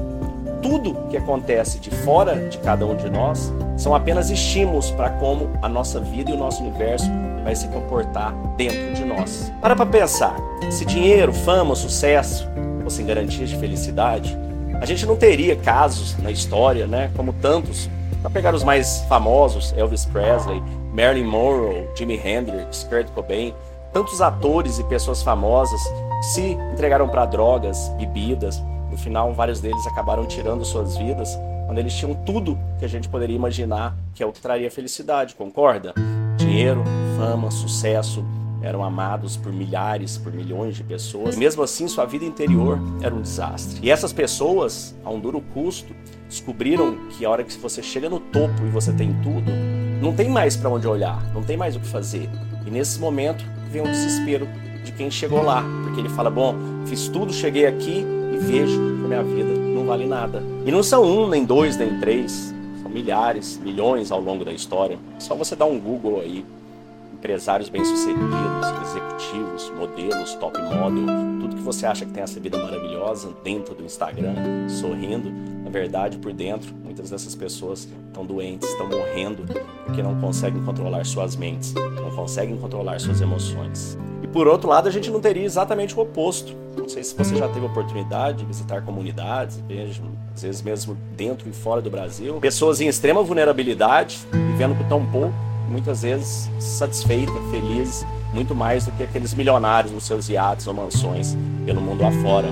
Tudo 0.63 0.95
que 1.09 1.17
acontece 1.17 1.79
de 1.79 1.91
fora 1.91 2.49
de 2.49 2.59
cada 2.59 2.87
um 2.87 2.95
de 2.95 3.09
nós 3.09 3.53
são 3.77 3.95
apenas 3.95 4.31
estímulos 4.31 4.91
para 4.91 5.11
como 5.11 5.49
a 5.63 5.69
nossa 5.69 5.99
vida 6.01 6.31
e 6.31 6.35
o 6.35 6.37
nosso 6.37 6.63
universo 6.63 7.11
vai 7.43 7.57
se 7.57 7.67
comportar 7.69 8.35
dentro 8.57 8.93
de 8.93 9.05
nós. 9.05 9.51
Para 9.61 9.75
para 9.75 9.87
pensar, 9.87 10.37
se 10.71 10.85
dinheiro, 10.85 11.33
fama, 11.33 11.75
sucesso 11.75 12.47
fossem 12.85 13.07
garantias 13.07 13.49
de 13.49 13.57
felicidade, 13.57 14.37
a 14.81 14.85
gente 14.85 15.07
não 15.07 15.17
teria 15.17 15.55
casos 15.55 16.19
na 16.19 16.31
história, 16.31 16.87
né, 16.87 17.11
como 17.17 17.33
tantos. 17.33 17.89
Para 18.21 18.31
pegar 18.31 18.55
os 18.55 18.65
mais 18.65 19.01
famosos, 19.09 19.73
Elvis 19.77 20.05
Presley, 20.05 20.61
Marilyn 20.93 21.25
Monroe, 21.25 21.87
Jimi 21.97 22.21
Hendrix, 22.23 22.85
Kurt 22.85 23.07
Cobain, 23.15 23.55
tantos 23.93 24.21
atores 24.21 24.79
e 24.79 24.85
pessoas 24.85 25.23
famosas 25.23 25.81
se 26.33 26.57
entregaram 26.73 27.09
para 27.09 27.27
drogas, 27.27 27.89
bebidas. 27.99 28.63
No 28.91 28.97
final, 28.97 29.33
vários 29.33 29.61
deles 29.61 29.87
acabaram 29.87 30.27
tirando 30.27 30.65
suas 30.65 30.97
vidas 30.97 31.39
quando 31.67 31.79
eles 31.79 31.95
tinham 31.95 32.15
tudo 32.15 32.59
que 32.79 32.85
a 32.85 32.89
gente 32.89 33.09
poderia 33.09 33.37
imaginar 33.37 33.97
que 34.15 34.23
é 34.23 34.27
o 34.27 34.33
que 34.33 34.41
traria 34.41 34.71
felicidade, 34.71 35.37
concorda? 35.37 35.95
Dinheiro, 36.37 36.83
fama, 37.17 37.51
sucesso, 37.51 38.25
eram 38.61 38.83
amados 38.83 39.37
por 39.37 39.53
milhares, 39.53 40.19
por 40.19 40.33
milhões 40.33 40.75
de 40.75 40.83
pessoas. 40.83 41.37
Mesmo 41.37 41.63
assim, 41.63 41.87
sua 41.87 42.05
vida 42.05 42.25
interior 42.25 42.79
era 43.01 43.15
um 43.15 43.23
desastre. 43.23 43.79
E 43.83 43.91
essas 43.91 44.13
pessoas, 44.13 44.95
a 45.05 45.11
um 45.11 45.21
duro 45.21 45.41
custo, 45.55 45.95
descobriram 46.29 47.09
que 47.11 47.25
a 47.25 47.31
hora 47.31 47.45
que 47.45 47.57
você 47.57 47.83
chega 47.83 48.11
no 48.11 48.19
topo 48.19 48.65
e 48.67 48.69
você 48.69 48.93
tem 48.93 49.15
tudo, 49.23 49.51
não 50.03 50.13
tem 50.13 50.29
mais 50.29 50.57
para 50.57 50.69
onde 50.69 50.89
olhar, 50.89 51.23
não 51.33 51.43
tem 51.43 51.57
mais 51.57 51.77
o 51.77 51.81
que 51.81 51.87
fazer. 51.87 52.29
E 52.67 52.71
nesse 52.71 52.99
momento 52.99 53.45
vem 53.71 53.83
o 53.83 53.85
desespero 53.85 54.47
de 54.85 54.93
quem 54.93 55.11
chegou 55.11 55.43
lá, 55.43 55.65
porque 55.85 56.01
ele 56.01 56.09
fala: 56.09 56.31
Bom, 56.31 56.55
fiz 56.87 57.09
tudo, 57.09 57.33
cheguei 57.33 57.67
aqui 57.67 58.05
e 58.33 58.39
vejo 58.39 58.77
que 58.77 59.09
minha 59.09 59.23
vida 59.23 59.51
não 59.51 59.85
vale 59.85 60.07
nada. 60.07 60.43
E 60.65 60.71
não 60.71 60.83
são 60.83 61.05
um, 61.05 61.29
nem 61.29 61.45
dois, 61.45 61.77
nem 61.77 61.99
três, 61.99 62.55
são 62.83 62.91
milhares, 62.91 63.59
milhões 63.59 64.11
ao 64.11 64.21
longo 64.21 64.45
da 64.45 64.53
história. 64.53 64.99
Só 65.19 65.35
você 65.35 65.55
dar 65.55 65.67
um 65.67 65.79
Google 65.79 66.21
aí, 66.21 66.45
empresários 67.13 67.69
bem-sucedidos, 67.69 68.67
executivos, 68.83 69.73
modelos, 69.79 70.35
top 70.35 70.59
model, 70.63 71.07
tudo 71.41 71.57
que 71.57 71.63
você 71.63 71.87
acha 71.87 72.05
que 72.07 72.13
tem 72.13 72.23
essa 72.23 72.41
vida 72.41 72.59
maravilhosa 72.59 73.31
dentro 73.45 73.75
do 73.75 73.85
Instagram, 73.85 74.35
sorrindo, 74.69 75.31
na 75.71 75.79
verdade, 75.79 76.19
por 76.19 76.33
dentro, 76.33 76.75
muitas 76.83 77.11
dessas 77.11 77.37
pessoas 77.37 77.89
estão 78.09 78.27
doentes, 78.27 78.69
estão 78.69 78.89
morrendo 78.89 79.45
porque 79.87 80.03
não 80.03 80.21
conseguem 80.21 80.61
controlar 80.65 81.07
suas 81.07 81.37
mentes, 81.37 81.73
não 81.75 82.11
conseguem 82.11 82.57
controlar 82.57 82.99
suas 82.99 83.21
emoções. 83.21 83.97
E 84.21 84.27
por 84.27 84.49
outro 84.49 84.69
lado, 84.69 84.89
a 84.89 84.91
gente 84.91 85.09
não 85.13 85.21
teria 85.21 85.45
exatamente 85.45 85.95
o 85.97 86.01
oposto. 86.01 86.57
Não 86.77 86.89
sei 86.89 87.05
se 87.05 87.15
você 87.15 87.37
já 87.37 87.47
teve 87.49 87.65
oportunidade 87.65 88.39
de 88.39 88.47
visitar 88.47 88.83
comunidades, 88.83 89.63
às 90.35 90.43
vezes 90.43 90.61
mesmo 90.61 90.97
dentro 91.17 91.49
e 91.49 91.53
fora 91.53 91.81
do 91.81 91.89
Brasil, 91.89 92.41
pessoas 92.41 92.81
em 92.81 92.89
extrema 92.89 93.23
vulnerabilidade, 93.23 94.19
vivendo 94.33 94.77
com 94.77 94.89
tão 94.89 95.07
pouco 95.07 95.33
muitas 95.69 96.03
vezes 96.03 96.51
satisfeita, 96.59 97.33
feliz 97.53 98.05
muito 98.35 98.57
mais 98.57 98.87
do 98.87 98.93
que 98.93 99.05
aqueles 99.05 99.33
milionários 99.35 99.93
nos 99.93 100.03
seus 100.03 100.29
iates 100.29 100.67
ou 100.67 100.75
mansões 100.75 101.37
pelo 101.65 101.81
mundo 101.81 102.05
afora. 102.05 102.49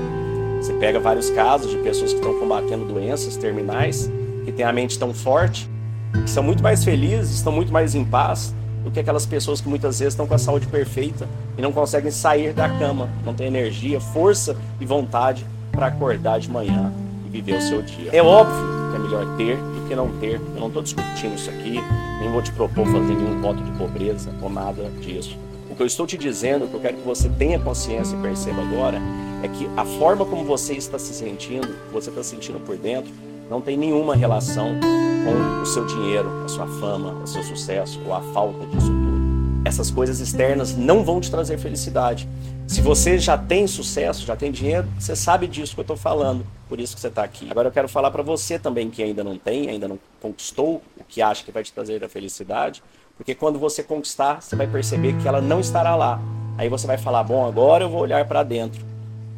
Você 0.60 0.72
pega 0.74 0.98
vários 0.98 1.30
casos 1.30 1.70
de 1.70 1.78
pessoas 1.78 2.12
que 2.12 2.18
estão 2.18 2.38
combatendo 2.38 2.84
doenças 2.84 3.36
terminais, 3.36 4.10
que 4.44 4.52
têm 4.52 4.64
a 4.64 4.72
mente 4.72 4.98
tão 4.98 5.14
forte, 5.14 5.68
que 6.12 6.30
são 6.30 6.42
muito 6.42 6.62
mais 6.62 6.84
felizes, 6.84 7.36
estão 7.36 7.52
muito 7.52 7.72
mais 7.72 7.94
em 7.94 8.04
paz 8.04 8.54
do 8.84 8.90
que 8.90 9.00
aquelas 9.00 9.26
pessoas 9.26 9.60
que 9.60 9.68
muitas 9.68 9.98
vezes 9.98 10.14
estão 10.14 10.26
com 10.26 10.34
a 10.34 10.38
saúde 10.38 10.66
perfeita 10.66 11.28
e 11.56 11.62
não 11.62 11.72
conseguem 11.72 12.10
sair 12.10 12.52
da 12.52 12.68
cama, 12.68 13.08
não 13.24 13.34
têm 13.34 13.46
energia, 13.46 14.00
força 14.00 14.56
e 14.80 14.86
vontade 14.86 15.44
para 15.70 15.86
acordar 15.86 16.40
de 16.40 16.50
manhã 16.50 16.92
e 17.26 17.30
viver 17.30 17.56
o 17.56 17.62
seu 17.62 17.82
dia. 17.82 18.10
É 18.12 18.22
óbvio 18.22 18.56
que 18.90 18.96
é 18.96 18.98
melhor 18.98 19.36
ter 19.36 19.56
do 19.56 19.88
que 19.88 19.94
não 19.94 20.08
ter. 20.18 20.40
Eu 20.54 20.60
não 20.60 20.68
estou 20.68 20.82
discutindo 20.82 21.34
isso 21.34 21.50
aqui, 21.50 21.80
nem 22.20 22.30
vou 22.32 22.42
te 22.42 22.50
propor 22.52 22.86
fazer 22.86 23.14
nenhum 23.14 23.40
voto 23.40 23.62
de 23.62 23.70
pobreza 23.72 24.30
ou 24.42 24.50
nada 24.50 24.90
disso. 25.00 25.36
O 25.70 25.74
que 25.74 25.82
eu 25.82 25.86
estou 25.86 26.06
te 26.06 26.16
dizendo, 26.16 26.64
o 26.64 26.68
que 26.68 26.74
eu 26.74 26.80
quero 26.80 26.96
que 26.96 27.06
você 27.06 27.28
tenha 27.28 27.58
consciência 27.58 28.16
e 28.16 28.20
perceba 28.20 28.62
agora, 28.62 29.00
é 29.42 29.48
que 29.48 29.68
a 29.76 29.84
forma 29.84 30.24
como 30.24 30.44
você 30.44 30.74
está 30.74 30.98
se 30.98 31.14
sentindo, 31.14 31.68
você 31.92 32.10
está 32.10 32.22
sentindo 32.22 32.58
por 32.60 32.76
dentro, 32.76 33.12
não 33.48 33.60
tem 33.60 33.76
nenhuma 33.76 34.14
relação 34.14 34.78
com 35.24 35.62
o 35.62 35.66
seu 35.66 35.86
dinheiro, 35.86 36.28
a 36.44 36.48
sua 36.48 36.66
fama, 36.66 37.12
o 37.22 37.26
seu 37.26 37.42
sucesso 37.42 38.00
ou 38.06 38.14
a 38.14 38.20
falta 38.20 38.66
disso 38.66 38.86
tudo. 38.86 39.18
Essas 39.64 39.90
coisas 39.90 40.20
externas 40.20 40.76
não 40.76 41.04
vão 41.04 41.20
te 41.20 41.30
trazer 41.30 41.58
felicidade. 41.58 42.28
Se 42.66 42.80
você 42.80 43.18
já 43.18 43.36
tem 43.36 43.66
sucesso, 43.66 44.26
já 44.26 44.36
tem 44.36 44.50
dinheiro, 44.50 44.86
você 44.98 45.16
sabe 45.16 45.46
disso 45.46 45.74
que 45.74 45.80
eu 45.80 45.82
estou 45.82 45.96
falando, 45.96 46.44
por 46.68 46.78
isso 46.80 46.94
que 46.94 47.00
você 47.00 47.08
está 47.08 47.22
aqui. 47.22 47.48
Agora 47.50 47.68
eu 47.68 47.72
quero 47.72 47.88
falar 47.88 48.10
para 48.10 48.22
você 48.22 48.58
também 48.58 48.90
que 48.90 49.02
ainda 49.02 49.24
não 49.24 49.38
tem, 49.38 49.68
ainda 49.68 49.88
não 49.88 49.98
conquistou 50.20 50.82
o 50.96 51.04
que 51.06 51.22
acha 51.22 51.44
que 51.44 51.52
vai 51.52 51.62
te 51.62 51.72
trazer 51.72 52.02
a 52.04 52.08
felicidade, 52.08 52.82
porque 53.16 53.34
quando 53.34 53.58
você 53.58 53.82
conquistar, 53.82 54.40
você 54.42 54.54
vai 54.54 54.66
perceber 54.66 55.16
que 55.20 55.26
ela 55.26 55.40
não 55.40 55.60
estará 55.60 55.96
lá. 55.96 56.20
Aí 56.56 56.68
você 56.68 56.86
vai 56.86 56.98
falar: 56.98 57.22
bom, 57.22 57.46
agora 57.46 57.84
eu 57.84 57.88
vou 57.88 58.00
olhar 58.00 58.24
para 58.26 58.42
dentro 58.42 58.87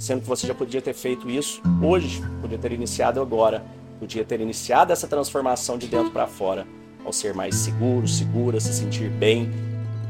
sendo 0.01 0.23
que 0.23 0.27
você 0.27 0.47
já 0.47 0.55
podia 0.55 0.81
ter 0.81 0.95
feito 0.95 1.29
isso 1.29 1.61
hoje, 1.83 2.23
podia 2.41 2.57
ter 2.57 2.73
iniciado 2.73 3.21
agora, 3.21 3.63
podia 3.99 4.25
ter 4.25 4.41
iniciado 4.41 4.95
essa 4.95 5.07
transformação 5.07 5.77
de 5.77 5.87
dentro 5.87 6.11
para 6.11 6.27
fora, 6.27 6.67
ao 7.05 7.13
ser 7.13 7.35
mais 7.35 7.55
seguro, 7.55 8.09
segura, 8.09 8.59
se 8.59 8.73
sentir 8.73 9.11
bem, 9.11 9.51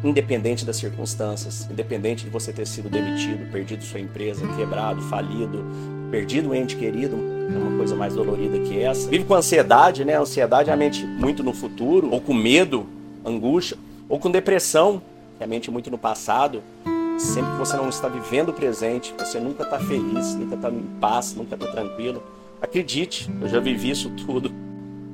independente 0.04 0.64
das 0.64 0.76
circunstâncias, 0.76 1.68
independente 1.68 2.24
de 2.24 2.30
você 2.30 2.52
ter 2.52 2.68
sido 2.68 2.88
demitido, 2.88 3.50
perdido 3.50 3.82
sua 3.82 3.98
empresa, 3.98 4.46
quebrado, 4.56 5.02
falido, 5.02 5.64
perdido 6.08 6.50
um 6.50 6.54
ente 6.54 6.76
querido, 6.76 7.16
é 7.52 7.58
uma 7.58 7.76
coisa 7.76 7.96
mais 7.96 8.14
dolorida 8.14 8.60
que 8.60 8.78
essa. 8.80 9.10
Vive 9.10 9.24
com 9.24 9.34
ansiedade, 9.34 10.04
né? 10.04 10.16
Ansiedade 10.16 10.70
é 10.70 10.72
a 10.72 10.76
mente 10.76 11.04
muito 11.04 11.42
no 11.42 11.52
futuro, 11.52 12.10
ou 12.12 12.20
com 12.20 12.32
medo, 12.32 12.86
angústia, 13.26 13.76
ou 14.08 14.20
com 14.20 14.30
depressão, 14.30 15.02
que 15.36 15.42
é 15.42 15.44
a 15.44 15.48
mente 15.48 15.68
muito 15.68 15.90
no 15.90 15.98
passado, 15.98 16.62
Sempre 17.20 17.52
que 17.52 17.58
você 17.58 17.76
não 17.76 17.90
está 17.90 18.08
vivendo 18.08 18.48
o 18.48 18.52
presente, 18.54 19.14
você 19.18 19.38
nunca 19.38 19.62
está 19.62 19.78
feliz, 19.78 20.34
nunca 20.34 20.54
está 20.54 20.70
em 20.70 20.80
paz, 20.98 21.34
nunca 21.34 21.54
está 21.54 21.66
tranquilo. 21.66 22.22
Acredite, 22.62 23.30
eu 23.42 23.46
já 23.46 23.60
vivi 23.60 23.90
isso 23.90 24.08
tudo, 24.24 24.50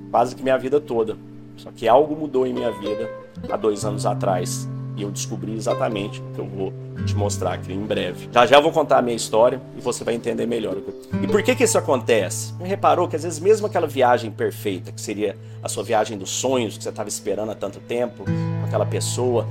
quase 0.08 0.36
que 0.36 0.40
minha 0.40 0.56
vida 0.56 0.80
toda. 0.80 1.16
Só 1.56 1.72
que 1.74 1.88
algo 1.88 2.14
mudou 2.14 2.46
em 2.46 2.54
minha 2.54 2.70
vida 2.70 3.10
há 3.50 3.56
dois 3.56 3.84
anos 3.84 4.06
atrás 4.06 4.68
e 4.96 5.02
eu 5.02 5.10
descobri 5.10 5.52
exatamente 5.52 6.20
o 6.20 6.32
que 6.32 6.38
eu 6.38 6.46
vou 6.46 6.72
te 7.04 7.16
mostrar 7.16 7.54
aqui 7.54 7.72
em 7.72 7.84
breve. 7.84 8.28
Já 8.32 8.46
já 8.46 8.60
vou 8.60 8.70
contar 8.70 8.98
a 8.98 9.02
minha 9.02 9.16
história 9.16 9.60
e 9.76 9.80
você 9.80 10.04
vai 10.04 10.14
entender 10.14 10.46
melhor. 10.46 10.76
E 11.20 11.26
por 11.26 11.42
que 11.42 11.56
que 11.56 11.64
isso 11.64 11.76
acontece? 11.76 12.54
Você 12.54 12.68
reparou 12.68 13.08
que 13.08 13.16
às 13.16 13.24
vezes 13.24 13.40
mesmo 13.40 13.66
aquela 13.66 13.88
viagem 13.88 14.30
perfeita, 14.30 14.92
que 14.92 15.00
seria 15.00 15.36
a 15.60 15.68
sua 15.68 15.82
viagem 15.82 16.16
dos 16.16 16.30
sonhos, 16.30 16.78
que 16.78 16.84
você 16.84 16.88
estava 16.88 17.08
esperando 17.08 17.50
há 17.50 17.54
tanto 17.56 17.80
tempo, 17.80 18.24
com 18.24 18.64
aquela 18.64 18.86
pessoa, 18.86 19.44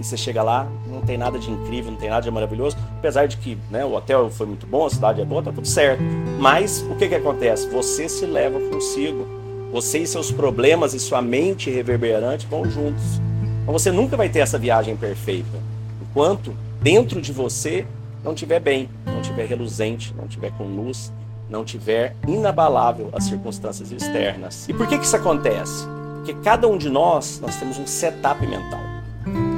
e 0.00 0.04
você 0.04 0.16
chega 0.16 0.42
lá, 0.42 0.66
não 0.88 1.02
tem 1.02 1.18
nada 1.18 1.38
de 1.38 1.50
incrível, 1.50 1.92
não 1.92 1.98
tem 1.98 2.08
nada 2.08 2.22
de 2.22 2.30
maravilhoso, 2.30 2.74
apesar 2.98 3.26
de 3.26 3.36
que 3.36 3.58
né, 3.70 3.84
o 3.84 3.92
hotel 3.92 4.30
foi 4.30 4.46
muito 4.46 4.66
bom, 4.66 4.86
a 4.86 4.90
cidade 4.90 5.20
é 5.20 5.24
boa, 5.26 5.42
tá 5.42 5.52
tudo 5.52 5.68
certo. 5.68 6.02
Mas 6.38 6.80
o 6.90 6.94
que, 6.96 7.06
que 7.06 7.14
acontece? 7.14 7.68
Você 7.68 8.08
se 8.08 8.24
leva 8.24 8.58
consigo. 8.58 9.28
Você 9.70 9.98
e 9.98 10.06
seus 10.06 10.32
problemas 10.32 10.94
e 10.94 10.98
sua 10.98 11.20
mente 11.20 11.70
reverberante 11.70 12.46
vão 12.46 12.64
juntos. 12.64 13.20
Então 13.62 13.72
você 13.72 13.92
nunca 13.92 14.16
vai 14.16 14.28
ter 14.30 14.40
essa 14.40 14.58
viagem 14.58 14.96
perfeita. 14.96 15.58
Enquanto 16.00 16.56
dentro 16.80 17.20
de 17.20 17.30
você 17.30 17.86
não 18.24 18.32
estiver 18.32 18.58
bem, 18.58 18.88
não 19.04 19.20
estiver 19.20 19.46
reluzente, 19.46 20.14
não 20.16 20.24
estiver 20.24 20.50
com 20.52 20.64
luz, 20.64 21.12
não 21.48 21.62
tiver 21.62 22.16
inabalável 22.26 23.10
as 23.12 23.24
circunstâncias 23.24 23.92
externas. 23.92 24.66
E 24.68 24.72
por 24.72 24.86
que, 24.86 24.98
que 24.98 25.04
isso 25.04 25.16
acontece? 25.16 25.86
Porque 26.16 26.34
cada 26.42 26.66
um 26.66 26.78
de 26.78 26.88
nós, 26.88 27.38
nós 27.40 27.56
temos 27.56 27.78
um 27.78 27.86
setup 27.86 28.44
mental. 28.46 28.89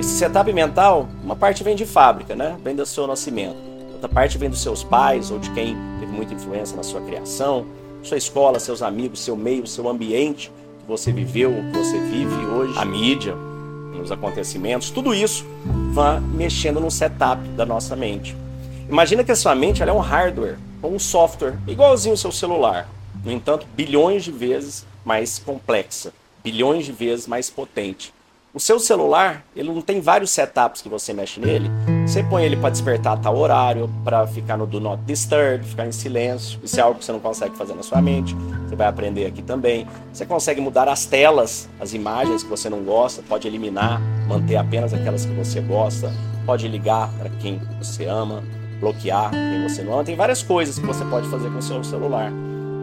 Esse 0.03 0.19
setup 0.19 0.53
mental, 0.53 1.09
uma 1.23 1.37
parte 1.37 1.63
vem 1.63 1.77
de 1.77 1.87
fábrica, 1.87 2.35
né? 2.35 2.59
Vem 2.65 2.75
do 2.75 2.85
seu 2.85 3.07
nascimento. 3.07 3.55
Outra 3.93 4.09
parte 4.09 4.37
vem 4.37 4.51
dos 4.51 4.61
seus 4.61 4.83
pais 4.83 5.31
ou 5.31 5.39
de 5.39 5.49
quem 5.51 5.77
teve 6.01 6.11
muita 6.11 6.35
influência 6.35 6.77
na 6.77 6.83
sua 6.83 7.01
criação, 7.03 7.65
sua 8.03 8.17
escola, 8.17 8.59
seus 8.59 8.83
amigos, 8.83 9.21
seu 9.21 9.37
meio, 9.37 9.65
seu 9.65 9.89
ambiente 9.89 10.51
que 10.81 10.89
você 10.89 11.13
viveu, 11.13 11.53
que 11.71 11.79
você 11.79 12.01
vive 12.01 12.35
hoje, 12.47 12.77
a 12.77 12.85
mídia, 12.85 13.37
os 14.03 14.11
acontecimentos, 14.11 14.91
tudo 14.91 15.15
isso 15.15 15.47
vai 15.93 16.19
mexendo 16.19 16.81
no 16.81 16.91
setup 16.91 17.41
da 17.51 17.65
nossa 17.65 17.95
mente. 17.95 18.37
Imagina 18.89 19.23
que 19.23 19.31
a 19.31 19.37
sua 19.37 19.55
mente 19.55 19.85
é 19.85 19.93
um 19.93 20.01
hardware, 20.01 20.59
ou 20.83 20.93
um 20.93 20.99
software, 20.99 21.57
igualzinho 21.65 22.15
ao 22.15 22.17
seu 22.17 22.33
celular. 22.33 22.89
No 23.25 23.31
entanto, 23.31 23.69
bilhões 23.77 24.25
de 24.25 24.33
vezes 24.33 24.85
mais 25.05 25.39
complexa, 25.39 26.13
bilhões 26.43 26.87
de 26.87 26.91
vezes 26.91 27.29
mais 27.29 27.49
potente. 27.49 28.13
O 28.55 28.61
seu 28.61 28.79
celular, 28.79 29.47
ele 29.57 29.73
não 29.73 29.81
tem 29.81 29.99
vários 29.99 30.29
setups 30.31 30.83
que 30.83 30.89
você 30.89 31.15
mexe 31.15 31.41
nele. 31.41 31.71
Você 32.07 32.23
põe 32.23 32.45
ele 32.45 32.55
para 32.55 32.69
despertar 32.69 33.15
a 33.15 33.17
tal 33.17 33.35
horário, 33.39 33.89
para 34.05 34.27
ficar 34.27 34.59
no 34.59 34.67
do 34.67 34.79
not 34.79 35.03
disturb, 35.07 35.65
ficar 35.65 35.87
em 35.87 35.93
silêncio. 35.93 36.61
Isso 36.63 36.79
é 36.79 36.83
algo 36.83 36.99
que 36.99 37.05
você 37.07 37.13
não 37.13 37.19
consegue 37.19 37.57
fazer 37.57 37.73
na 37.73 37.83
sua 37.83 38.03
mente. 38.03 38.37
Você 38.69 38.77
vai 38.77 38.89
aprender 38.89 39.25
aqui 39.25 39.41
também. 39.41 39.87
Você 40.13 40.27
consegue 40.27 40.61
mudar 40.61 40.87
as 40.87 41.07
telas, 41.07 41.67
as 41.81 41.95
imagens 41.95 42.43
que 42.43 42.51
você 42.51 42.69
não 42.69 42.83
gosta, 42.83 43.23
pode 43.27 43.49
eliminar, 43.49 44.03
manter 44.29 44.57
apenas 44.57 44.93
aquelas 44.93 45.25
que 45.25 45.33
você 45.33 45.63
gosta, 45.63 46.13
pode 46.45 46.69
ligar 46.69 47.11
para 47.19 47.31
quem 47.31 47.59
você 47.81 48.05
ama, 48.05 48.45
bloquear 48.79 49.31
quem 49.31 49.63
você 49.67 49.83
não 49.83 49.95
ama. 49.95 50.05
Tem 50.05 50.15
várias 50.15 50.43
coisas 50.43 50.79
que 50.79 50.85
você 50.85 51.07
pode 51.07 51.27
fazer 51.31 51.49
com 51.51 51.57
o 51.57 51.63
seu 51.63 51.83
celular. 51.83 52.31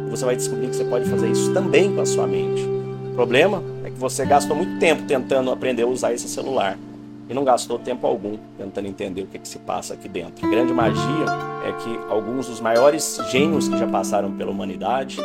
Você 0.10 0.26
vai 0.26 0.36
descobrir 0.36 0.70
que 0.70 0.78
você 0.78 0.86
pode 0.86 1.08
fazer 1.08 1.30
isso 1.30 1.54
também 1.54 1.94
com 1.94 2.02
a 2.02 2.08
sua 2.08 2.26
mente. 2.26 2.68
Problema 3.14 3.62
você 4.00 4.26
gastou 4.26 4.56
muito 4.56 4.80
tempo 4.80 5.04
tentando 5.04 5.52
aprender 5.52 5.84
a 5.84 5.88
usar 5.88 6.14
esse 6.14 6.28
celular 6.28 6.78
e 7.30 7.34
não 7.34 7.44
gastou 7.44 7.78
tempo 7.78 8.08
algum 8.08 8.38
tentando 8.58 8.88
entender 8.88 9.22
o 9.24 9.28
que, 9.28 9.38
que 9.38 9.48
se 9.48 9.60
passa 9.60 9.94
aqui 9.94 10.08
dentro. 10.08 10.48
A 10.48 10.50
grande 10.50 10.74
magia 10.74 11.26
é 11.68 11.72
que 11.74 12.00
alguns 12.10 12.48
dos 12.48 12.62
maiores 12.62 13.20
gênios 13.30 13.68
que 13.68 13.78
já 13.78 13.86
passaram 13.86 14.32
pela 14.32 14.50
humanidade 14.50 15.18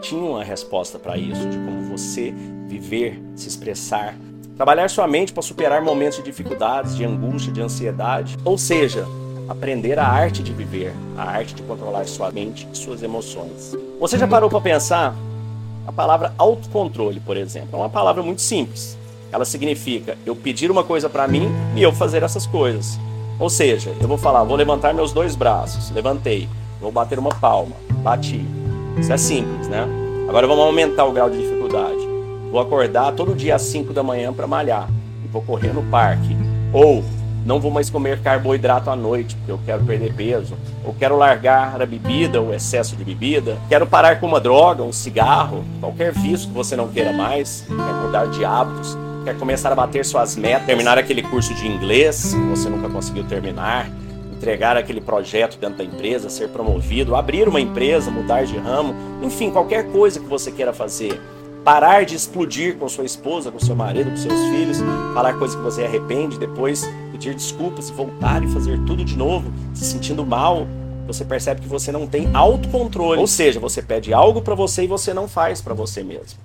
tinham 0.00 0.38
a 0.38 0.44
resposta 0.44 0.98
para 0.98 1.18
isso, 1.18 1.46
de 1.48 1.58
como 1.58 1.82
você 1.82 2.32
viver, 2.66 3.20
se 3.34 3.48
expressar, 3.48 4.14
trabalhar 4.56 4.88
sua 4.88 5.06
mente 5.08 5.32
para 5.32 5.42
superar 5.42 5.82
momentos 5.82 6.18
de 6.18 6.24
dificuldades, 6.24 6.96
de 6.96 7.04
angústia, 7.04 7.52
de 7.52 7.60
ansiedade, 7.60 8.38
ou 8.44 8.56
seja, 8.56 9.04
aprender 9.48 9.98
a 9.98 10.06
arte 10.06 10.42
de 10.42 10.52
viver, 10.52 10.94
a 11.18 11.24
arte 11.24 11.54
de 11.54 11.62
controlar 11.64 12.06
sua 12.06 12.30
mente 12.30 12.66
e 12.72 12.78
suas 12.78 13.02
emoções. 13.02 13.76
Você 13.98 14.16
já 14.16 14.26
parou 14.26 14.48
para 14.48 14.60
pensar 14.60 15.14
a 15.86 15.92
palavra 15.92 16.32
autocontrole, 16.38 17.20
por 17.20 17.36
exemplo, 17.36 17.70
é 17.72 17.76
uma 17.76 17.88
palavra 17.88 18.22
muito 18.22 18.42
simples. 18.42 18.98
Ela 19.32 19.44
significa 19.44 20.16
eu 20.26 20.34
pedir 20.34 20.70
uma 20.70 20.82
coisa 20.82 21.08
para 21.08 21.26
mim 21.28 21.48
e 21.74 21.82
eu 21.82 21.92
fazer 21.92 22.22
essas 22.22 22.46
coisas. 22.46 22.98
Ou 23.38 23.48
seja, 23.48 23.94
eu 24.00 24.06
vou 24.06 24.18
falar, 24.18 24.44
vou 24.44 24.56
levantar 24.56 24.92
meus 24.92 25.12
dois 25.12 25.34
braços, 25.34 25.90
levantei, 25.90 26.48
vou 26.80 26.92
bater 26.92 27.18
uma 27.18 27.30
palma, 27.30 27.74
bati. 28.02 28.44
Isso 28.98 29.12
é 29.12 29.16
simples, 29.16 29.68
né? 29.68 29.88
Agora 30.28 30.46
vamos 30.46 30.64
aumentar 30.64 31.04
o 31.06 31.12
grau 31.12 31.30
de 31.30 31.38
dificuldade. 31.38 31.98
Vou 32.50 32.60
acordar 32.60 33.12
todo 33.12 33.34
dia 33.34 33.54
às 33.54 33.62
5 33.62 33.92
da 33.92 34.02
manhã 34.02 34.32
para 34.32 34.46
malhar 34.46 34.88
e 35.24 35.28
vou 35.28 35.40
correr 35.42 35.72
no 35.72 35.82
parque. 35.84 36.36
Ou 36.72 37.02
não 37.44 37.60
vou 37.60 37.70
mais 37.70 37.88
comer 37.88 38.20
carboidrato 38.20 38.90
à 38.90 38.96
noite, 38.96 39.34
porque 39.36 39.52
eu 39.52 39.60
quero 39.64 39.84
perder 39.84 40.14
peso, 40.14 40.54
ou 40.84 40.94
quero 40.94 41.16
largar 41.16 41.80
a 41.80 41.86
bebida, 41.86 42.40
o 42.40 42.52
excesso 42.52 42.96
de 42.96 43.04
bebida, 43.04 43.58
quero 43.68 43.86
parar 43.86 44.20
com 44.20 44.26
uma 44.26 44.40
droga, 44.40 44.82
um 44.82 44.92
cigarro, 44.92 45.64
qualquer 45.80 46.12
vício 46.12 46.48
que 46.48 46.54
você 46.54 46.76
não 46.76 46.88
queira 46.88 47.12
mais, 47.12 47.64
quer 47.66 48.06
mudar 48.06 48.26
de 48.26 48.44
hábitos, 48.44 48.96
quer 49.24 49.36
começar 49.38 49.72
a 49.72 49.74
bater 49.74 50.04
suas 50.04 50.36
metas, 50.36 50.66
terminar 50.66 50.98
aquele 50.98 51.22
curso 51.22 51.54
de 51.54 51.66
inglês 51.66 52.34
que 52.34 52.50
você 52.50 52.68
nunca 52.68 52.88
conseguiu 52.88 53.24
terminar, 53.24 53.90
entregar 54.32 54.76
aquele 54.76 55.00
projeto 55.00 55.58
dentro 55.58 55.78
da 55.78 55.84
empresa, 55.84 56.30
ser 56.30 56.48
promovido, 56.48 57.14
abrir 57.14 57.46
uma 57.48 57.60
empresa, 57.60 58.10
mudar 58.10 58.44
de 58.44 58.56
ramo, 58.56 58.94
enfim, 59.22 59.50
qualquer 59.50 59.90
coisa 59.90 60.18
que 60.18 60.26
você 60.26 60.50
queira 60.50 60.72
fazer 60.72 61.20
parar 61.64 62.04
de 62.04 62.14
explodir 62.14 62.76
com 62.76 62.88
sua 62.88 63.04
esposa, 63.04 63.50
com 63.50 63.58
seu 63.58 63.76
marido, 63.76 64.10
com 64.10 64.16
seus 64.16 64.40
filhos, 64.50 64.78
falar 65.14 65.34
coisas 65.34 65.56
que 65.56 65.62
você 65.62 65.84
arrepende, 65.84 66.38
depois 66.38 66.88
pedir 67.12 67.34
desculpas 67.34 67.88
e 67.88 67.92
voltar 67.92 68.42
e 68.42 68.48
fazer 68.48 68.78
tudo 68.86 69.04
de 69.04 69.16
novo, 69.16 69.52
se 69.74 69.84
sentindo 69.84 70.24
mal, 70.24 70.66
você 71.06 71.24
percebe 71.24 71.60
que 71.60 71.68
você 71.68 71.92
não 71.92 72.06
tem 72.06 72.30
autocontrole. 72.34 73.20
Ou 73.20 73.26
seja, 73.26 73.60
você 73.60 73.82
pede 73.82 74.12
algo 74.12 74.42
para 74.42 74.54
você 74.54 74.84
e 74.84 74.86
você 74.86 75.12
não 75.12 75.28
faz 75.28 75.60
para 75.60 75.74
você 75.74 76.02
mesmo. 76.02 76.38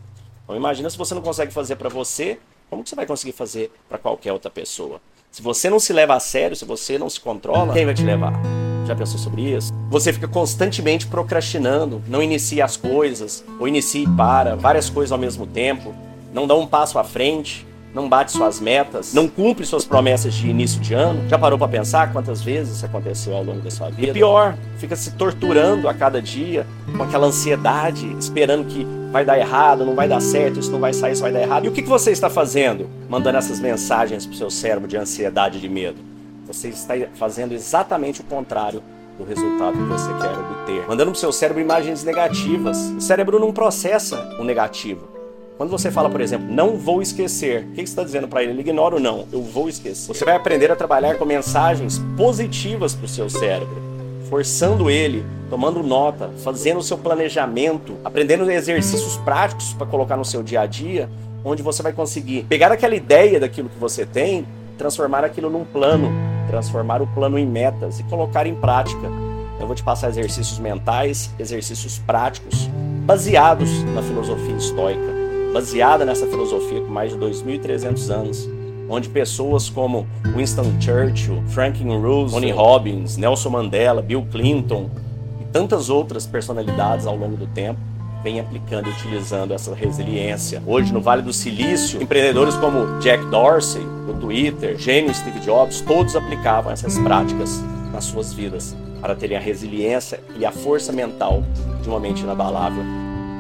Então 0.44 0.56
imagina 0.56 0.90
se 0.90 0.98
você 0.98 1.14
não 1.14 1.22
consegue 1.22 1.52
fazer 1.52 1.76
para 1.76 1.90
você, 1.90 2.40
como 2.70 2.84
que 2.84 2.90
você 2.90 2.96
vai 2.96 3.06
conseguir 3.06 3.34
fazer 3.34 3.72
para 3.88 3.98
qualquer 3.98 4.34
outra 4.34 4.50
pessoa? 4.50 5.00
Se 5.32 5.42
você 5.42 5.70
não 5.70 5.80
se 5.80 5.92
leva 5.94 6.16
a 6.16 6.20
sério, 6.20 6.56
se 6.56 6.66
você 6.66 6.98
não 6.98 7.10
se 7.10 7.20
controla, 7.20 7.74
quem 7.74 7.86
vai 7.86 7.94
te 7.94 8.04
levar? 8.04 8.34
Já 8.86 8.96
pensou 8.96 9.20
sobre 9.20 9.42
isso? 9.42 9.74
Você 9.90 10.14
fica 10.14 10.28
constantemente 10.28 11.08
procrastinando, 11.08 12.02
não 12.08 12.22
inicia 12.22 12.66
as 12.66 12.78
coisas, 12.78 13.44
ou 13.60 13.68
inicia 13.68 14.04
e 14.04 14.08
para, 14.08 14.56
várias 14.56 14.90
coisas 14.90 15.12
ao 15.12 15.18
mesmo 15.18 15.48
tempo, 15.48 15.94
não 16.34 16.46
dá 16.46 16.56
um 16.56 16.68
passo 16.68 17.00
à 17.00 17.04
frente, 17.04 17.66
não 17.96 18.10
bate 18.10 18.34
suas 18.34 18.60
metas, 18.60 19.14
não 19.14 19.26
cumpre 19.26 19.66
suas 19.66 19.86
promessas 19.86 20.34
de 20.34 20.50
início 20.50 20.82
de 20.82 20.94
ano. 20.94 21.28
Já 21.30 21.40
parou 21.40 21.58
para 21.58 21.70
pensar 21.70 22.12
quantas 22.12 22.42
vezes 22.42 22.76
isso 22.76 22.86
aconteceu 22.86 23.34
ao 23.34 23.44
longo 23.44 23.62
da 23.62 23.72
sua 23.72 23.90
vida? 23.90 24.12
E 24.12 24.14
pior, 24.14 24.58
fica 24.78 24.98
se 24.98 25.12
torturando 25.12 25.88
a 25.88 25.94
cada 25.94 26.22
dia 26.22 26.68
com 26.96 27.02
aquela 27.02 27.28
ansiedade, 27.28 28.06
esperando 28.20 28.66
que 28.66 28.86
vai 29.14 29.24
dar 29.24 29.40
errado, 29.40 29.86
não 29.86 29.96
vai 29.96 30.10
dar 30.10 30.20
certo, 30.20 30.60
isso 30.60 30.70
não 30.70 30.80
vai 30.80 30.92
sair, 30.92 31.14
isso 31.14 31.22
vai 31.22 31.32
dar 31.32 31.42
errado. 31.42 31.66
E 31.66 31.70
o 31.70 31.72
que 31.72 31.82
você 31.84 32.12
está 32.12 32.30
fazendo? 32.30 32.90
Mandando 33.08 33.38
essas 33.38 33.62
mensagens 33.62 34.26
para 34.26 34.34
o 34.34 34.38
seu 34.38 34.50
cérebro 34.52 34.90
de 34.90 34.98
ansiedade 34.98 35.58
e 35.58 35.62
de 35.62 35.70
medo. 35.70 36.15
Você 36.48 36.70
está 36.70 36.94
fazendo 37.16 37.54
exatamente 37.54 38.22
o 38.22 38.24
contrário 38.24 38.82
do 39.18 39.24
resultado 39.24 39.74
que 39.74 39.84
você 39.84 40.14
quer 40.14 40.38
obter. 40.38 40.88
Mandando 40.88 41.12
para 41.12 41.18
o 41.18 41.20
seu 41.20 41.32
cérebro 41.32 41.62
imagens 41.62 42.04
negativas. 42.04 42.78
O 42.98 43.02
cérebro 43.02 43.40
não 43.40 43.52
processa 43.52 44.36
o 44.40 44.44
negativo. 44.44 45.08
Quando 45.58 45.70
você 45.70 45.90
fala, 45.90 46.10
por 46.10 46.20
exemplo, 46.20 46.48
não 46.52 46.76
vou 46.76 47.02
esquecer, 47.02 47.64
o 47.64 47.68
que 47.70 47.76
você 47.78 47.84
está 47.84 48.04
dizendo 48.04 48.28
para 48.28 48.44
ele? 48.44 48.52
Ele 48.52 48.60
ignora 48.60 48.98
o 48.98 49.00
não, 49.00 49.26
eu 49.32 49.42
vou 49.42 49.70
esquecer. 49.70 50.14
Você 50.14 50.26
vai 50.26 50.36
aprender 50.36 50.70
a 50.70 50.76
trabalhar 50.76 51.18
com 51.18 51.24
mensagens 51.24 52.02
positivas 52.18 52.94
para 52.94 53.06
o 53.06 53.08
seu 53.08 53.30
cérebro, 53.30 53.82
forçando 54.30 54.90
ele, 54.90 55.26
tomando 55.50 55.82
nota, 55.82 56.30
fazendo 56.44 56.80
o 56.80 56.84
seu 56.84 56.98
planejamento, 56.98 57.96
aprendendo 58.04 58.52
exercícios 58.52 59.16
práticos 59.18 59.74
para 59.74 59.88
colocar 59.88 60.18
no 60.18 60.26
seu 60.26 60.44
dia 60.44 60.60
a 60.60 60.66
dia, 60.66 61.10
onde 61.42 61.64
você 61.64 61.82
vai 61.82 61.94
conseguir 61.94 62.44
pegar 62.50 62.70
aquela 62.74 62.96
ideia 62.96 63.40
daquilo 63.40 63.70
que 63.70 63.80
você 63.80 64.06
tem, 64.06 64.46
transformar 64.78 65.24
aquilo 65.24 65.50
num 65.50 65.64
plano, 65.64 66.12
transformar 66.48 67.02
o 67.02 67.08
plano 67.08 67.38
em 67.38 67.46
metas 67.46 68.00
e 68.00 68.04
colocar 68.04 68.46
em 68.46 68.56
prática. 68.56 69.08
Eu 69.60 69.68
vou 69.68 69.76
te 69.76 69.84
passar 69.84 70.10
exercícios 70.10 70.60
mentais, 70.60 71.34
exercícios 71.40 71.98
práticos, 72.00 72.70
baseados 73.06 73.84
na 73.94 74.02
filosofia 74.02 74.56
estoica 74.56 75.16
baseada 75.56 76.04
nessa 76.04 76.28
filosofia 76.28 76.82
com 76.82 76.92
mais 76.92 77.14
de 77.14 77.18
2.300 77.18 78.10
anos, 78.14 78.50
onde 78.90 79.08
pessoas 79.08 79.70
como 79.70 80.06
Winston 80.36 80.66
Churchill, 80.82 81.42
Franklin 81.48 81.98
Roosevelt, 81.98 82.32
Tony 82.34 82.52
Robbins, 82.52 83.16
Nelson 83.16 83.52
Mandela, 83.52 84.02
Bill 84.02 84.28
Clinton 84.30 84.90
e 85.40 85.46
tantas 85.46 85.90
outras 85.90 86.28
personalidades 86.28 87.08
ao 87.08 87.16
longo 87.16 87.38
do 87.38 87.48
tempo 87.48 87.80
vem 88.26 88.40
aplicando 88.40 88.90
e 88.90 88.92
utilizando 88.92 89.54
essa 89.54 89.76
resiliência. 89.76 90.60
Hoje, 90.66 90.92
no 90.92 91.00
Vale 91.00 91.22
do 91.22 91.32
Silício, 91.32 92.02
empreendedores 92.02 92.56
como 92.56 92.98
Jack 93.00 93.24
Dorsey, 93.28 93.84
do 93.84 94.20
Twitter, 94.20 94.76
gênio 94.80 95.14
Steve 95.14 95.40
Jobs, 95.42 95.80
todos 95.82 96.16
aplicavam 96.16 96.72
essas 96.72 96.98
práticas 96.98 97.64
nas 97.94 98.06
suas 98.06 98.34
vidas 98.34 98.76
para 99.00 99.14
terem 99.14 99.38
a 99.38 99.40
resiliência 99.40 100.20
e 100.40 100.44
a 100.44 100.52
força 100.52 100.92
mental 100.92 101.44
de 101.84 101.88
uma 101.88 102.00
mente 102.00 102.24
inabalável. 102.24 102.84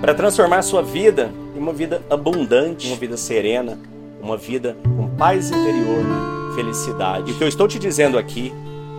Para 0.01 0.13
transformar 0.13 0.61
sua 0.61 0.83
vida 0.83 1.31
e 1.55 1.57
uma 1.57 1.73
vida 1.73 2.03
abundante, 2.07 2.85
uma 2.85 2.95
vida 2.95 3.17
serena, 3.17 3.79
uma 4.21 4.37
vida 4.37 4.77
com 4.95 5.07
paz 5.17 5.49
interior, 5.49 6.05
felicidade. 6.53 7.31
E 7.31 7.33
o 7.33 7.37
que 7.39 7.43
eu 7.43 7.47
estou 7.47 7.67
te 7.67 7.79
dizendo 7.79 8.19
aqui 8.19 8.53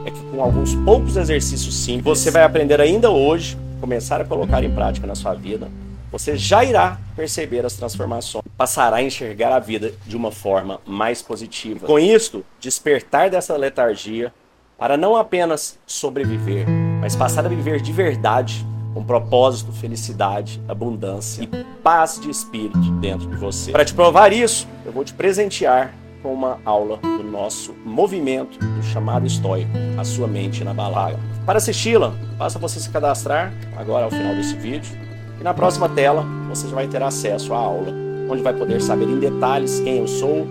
é 0.05 0.11
que 0.11 0.21
com 0.33 0.43
alguns 0.43 0.75
poucos 0.75 1.17
exercícios 1.17 1.77
simples, 1.77 2.19
você 2.19 2.33
vai 2.33 2.43
aprender 2.43 2.81
ainda 2.81 3.09
hoje, 3.09 3.57
começar 3.81 4.21
a 4.21 4.25
colocar 4.25 4.63
em 4.63 4.73
prática 4.73 5.07
na 5.07 5.15
sua 5.15 5.35
vida, 5.35 5.69
você 6.11 6.37
já 6.37 6.65
irá 6.65 6.99
perceber 7.15 7.67
as 7.67 7.75
transformações, 7.75 8.45
passará 8.57 8.97
a 8.97 9.03
enxergar 9.03 9.53
a 9.53 9.59
vida 9.59 9.93
de 10.07 10.17
uma 10.17 10.31
forma 10.31 10.81
mais 10.87 11.21
positiva. 11.21 11.87
Com 11.87 11.99
isto, 11.99 12.45
despertar 12.61 13.29
dessa 13.29 13.57
letargia 13.57 14.33
para 14.79 14.97
não 14.97 15.17
apenas 15.17 15.79
sobreviver, 15.87 16.67
mas 17.01 17.17
passar 17.17 17.45
a 17.45 17.49
viver 17.49 17.81
de 17.81 17.93
verdade 17.93 18.65
com 18.95 19.05
propósito, 19.05 19.73
felicidade, 19.73 20.61
abundância 20.67 21.43
e 21.43 21.49
paz 21.83 22.19
de 22.19 22.31
espírito 22.31 22.91
dentro 22.93 23.29
de 23.29 23.37
você. 23.37 23.73
Para 23.73 23.85
te 23.85 23.93
provar 23.93 24.33
isso, 24.33 24.67
eu 24.87 24.93
vou 24.93 25.05
te 25.05 25.13
presentear 25.13 25.95
com 26.23 26.33
uma 26.33 26.59
aula 26.65 26.97
do 26.97 27.23
nosso 27.23 27.75
movimento 27.85 28.59
do 28.59 28.83
chamado 28.83 29.27
estoico, 29.27 29.71
a 29.99 30.05
sua 30.05 30.27
mente 30.27 30.65
na 30.65 30.73
balada. 30.73 31.36
Para 31.47 31.59
assisti-la, 31.59 32.13
basta 32.37 32.59
você 32.59 32.81
se 32.81 32.91
cadastrar 32.91 33.55
agora 33.77 34.07
ao 34.07 34.11
final 34.11 34.35
desse 34.35 34.57
vídeo 34.57 34.99
e 35.41 35.45
na 35.45 35.55
próxima 35.55 35.89
tela 35.89 36.27
você 36.49 36.67
já 36.67 36.75
vai 36.75 36.89
ter 36.89 37.01
acesso 37.01 37.55
à 37.55 37.57
aula, 37.57 37.95
onde 38.29 38.43
vai 38.43 38.53
poder 38.53 38.83
saber 38.83 39.05
em 39.05 39.21
detalhes 39.21 39.79
quem 39.79 39.99
eu 39.99 40.09
sou, 40.09 40.45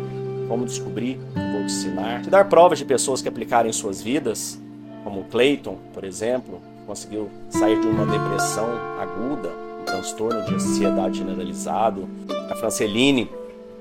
como 0.47 0.63
descobrir, 0.63 1.19
vou 1.33 1.65
te 1.65 1.73
ensinar, 1.73 2.21
te 2.21 2.29
dar 2.29 2.47
provas 2.47 2.79
de 2.79 2.85
pessoas 2.85 3.21
que 3.21 3.27
aplicaram 3.27 3.69
em 3.69 3.73
suas 3.73 4.01
vidas, 4.01 4.57
como 5.03 5.19
o 5.19 5.23
Clayton, 5.25 5.77
por 5.93 6.05
exemplo, 6.05 6.61
conseguiu 6.87 7.29
sair 7.49 7.77
de 7.81 7.87
uma 7.87 8.05
depressão 8.05 8.69
aguda, 8.97 9.49
um 9.81 9.83
transtorno 9.83 10.45
de 10.45 10.55
ansiedade 10.55 11.17
generalizado. 11.17 12.07
A 12.49 12.55
Franceline, 12.55 13.29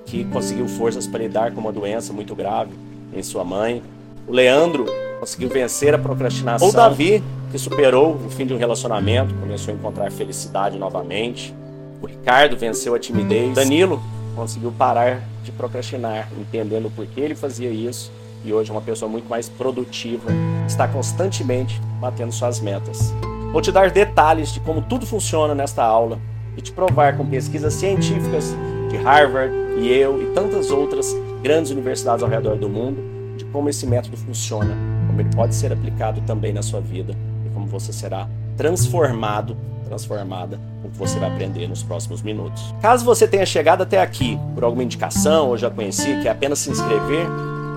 que 0.04 0.24
conseguiu 0.24 0.66
forças 0.66 1.06
para 1.06 1.20
lidar 1.20 1.52
com 1.52 1.60
uma 1.60 1.72
doença 1.72 2.12
muito 2.12 2.34
grave 2.34 2.72
em 3.12 3.22
sua 3.22 3.44
mãe. 3.44 3.82
O 4.26 4.32
Leandro 4.32 4.86
conseguiu 5.24 5.48
vencer 5.48 5.94
a 5.94 5.98
procrastinação. 5.98 6.68
O 6.68 6.72
Davi, 6.72 7.24
que 7.50 7.58
superou 7.58 8.14
o 8.26 8.28
fim 8.28 8.44
de 8.44 8.52
um 8.52 8.58
relacionamento, 8.58 9.34
começou 9.34 9.72
a 9.72 9.76
encontrar 9.76 10.12
felicidade 10.12 10.78
novamente. 10.78 11.54
O 12.02 12.06
Ricardo 12.06 12.56
venceu 12.58 12.94
a 12.94 12.98
timidez. 12.98 13.54
Danilo 13.54 14.02
conseguiu 14.36 14.70
parar 14.70 15.22
de 15.42 15.50
procrastinar, 15.50 16.28
entendendo 16.38 16.90
por 16.94 17.06
que 17.06 17.20
ele 17.20 17.34
fazia 17.34 17.70
isso 17.70 18.12
e 18.44 18.52
hoje 18.52 18.68
é 18.68 18.74
uma 18.74 18.82
pessoa 18.82 19.10
muito 19.10 19.26
mais 19.26 19.48
produtiva, 19.48 20.30
está 20.66 20.86
constantemente 20.86 21.80
batendo 21.98 22.30
suas 22.30 22.60
metas. 22.60 23.14
Vou 23.50 23.62
te 23.62 23.72
dar 23.72 23.90
detalhes 23.90 24.52
de 24.52 24.60
como 24.60 24.82
tudo 24.82 25.06
funciona 25.06 25.54
nesta 25.54 25.82
aula 25.82 26.18
e 26.54 26.60
te 26.60 26.70
provar 26.70 27.16
com 27.16 27.24
pesquisas 27.24 27.72
científicas 27.72 28.54
de 28.90 28.98
Harvard, 28.98 29.54
Yale 29.78 30.24
e 30.24 30.32
tantas 30.34 30.70
outras 30.70 31.16
grandes 31.42 31.70
universidades 31.70 32.22
ao 32.22 32.28
redor 32.28 32.56
do 32.56 32.68
mundo 32.68 33.14
de 33.38 33.44
como 33.46 33.68
esse 33.68 33.86
método 33.86 34.16
funciona, 34.16 34.76
como 35.14 35.20
ele 35.20 35.30
pode 35.34 35.54
ser 35.54 35.72
aplicado 35.72 36.20
também 36.22 36.52
na 36.52 36.62
sua 36.62 36.80
vida 36.80 37.14
e 37.46 37.54
como 37.54 37.66
você 37.66 37.92
será 37.92 38.28
transformado, 38.56 39.56
transformada 39.86 40.58
com 40.82 40.88
o 40.88 40.90
que 40.90 40.98
você 40.98 41.20
vai 41.20 41.30
aprender 41.30 41.68
nos 41.68 41.84
próximos 41.84 42.20
minutos. 42.20 42.74
Caso 42.82 43.04
você 43.04 43.28
tenha 43.28 43.46
chegado 43.46 43.82
até 43.82 44.02
aqui 44.02 44.36
por 44.54 44.64
alguma 44.64 44.82
indicação 44.82 45.48
ou 45.48 45.56
já 45.56 45.70
conheci, 45.70 46.20
que 46.20 46.26
é 46.26 46.30
apenas 46.30 46.58
se 46.58 46.70
inscrever, 46.70 47.26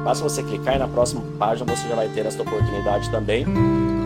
Basta 0.03 0.23
você 0.23 0.41
clicar 0.41 0.77
e 0.77 0.79
na 0.79 0.87
próxima 0.87 1.21
página 1.37 1.75
você 1.75 1.85
já 1.85 1.93
vai 1.93 2.07
ter 2.07 2.25
essa 2.25 2.41
oportunidade 2.41 3.09
também. 3.09 3.45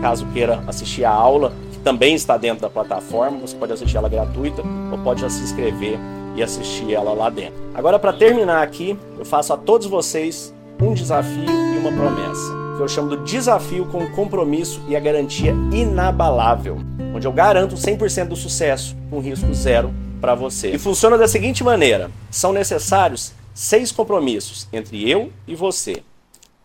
Caso 0.00 0.26
queira 0.32 0.60
assistir 0.66 1.04
a 1.04 1.12
aula, 1.12 1.52
que 1.70 1.78
também 1.78 2.16
está 2.16 2.36
dentro 2.36 2.60
da 2.60 2.68
plataforma, 2.68 3.38
você 3.38 3.54
pode 3.54 3.72
assistir 3.72 3.98
ela 3.98 4.08
gratuita 4.08 4.62
ou 4.90 4.98
pode 4.98 5.20
já 5.20 5.30
se 5.30 5.40
inscrever 5.44 5.96
e 6.34 6.42
assistir 6.42 6.92
ela 6.92 7.12
lá 7.12 7.30
dentro. 7.30 7.54
Agora, 7.72 8.00
para 8.00 8.12
terminar 8.12 8.64
aqui, 8.64 8.98
eu 9.16 9.24
faço 9.24 9.52
a 9.52 9.56
todos 9.56 9.86
vocês 9.86 10.52
um 10.80 10.92
desafio 10.92 11.48
e 11.48 11.78
uma 11.78 11.92
promessa, 11.92 12.52
que 12.76 12.82
eu 12.82 12.88
chamo 12.88 13.08
do 13.08 13.24
desafio 13.24 13.86
com 13.86 14.10
compromisso 14.12 14.80
e 14.88 14.96
a 14.96 15.00
garantia 15.00 15.52
inabalável, 15.72 16.78
onde 17.14 17.26
eu 17.26 17.32
garanto 17.32 17.74
100% 17.74 18.28
do 18.28 18.36
sucesso 18.36 18.96
com 19.10 19.20
risco 19.20 19.52
zero 19.54 19.92
para 20.20 20.34
você. 20.34 20.70
E 20.70 20.78
funciona 20.78 21.18
da 21.18 21.28
seguinte 21.28 21.64
maneira: 21.64 22.10
são 22.30 22.52
necessários 22.52 23.32
seis 23.54 23.92
compromissos 23.92 24.68
entre 24.72 25.08
eu 25.10 25.32
e 25.46 25.54
você. 25.54 26.02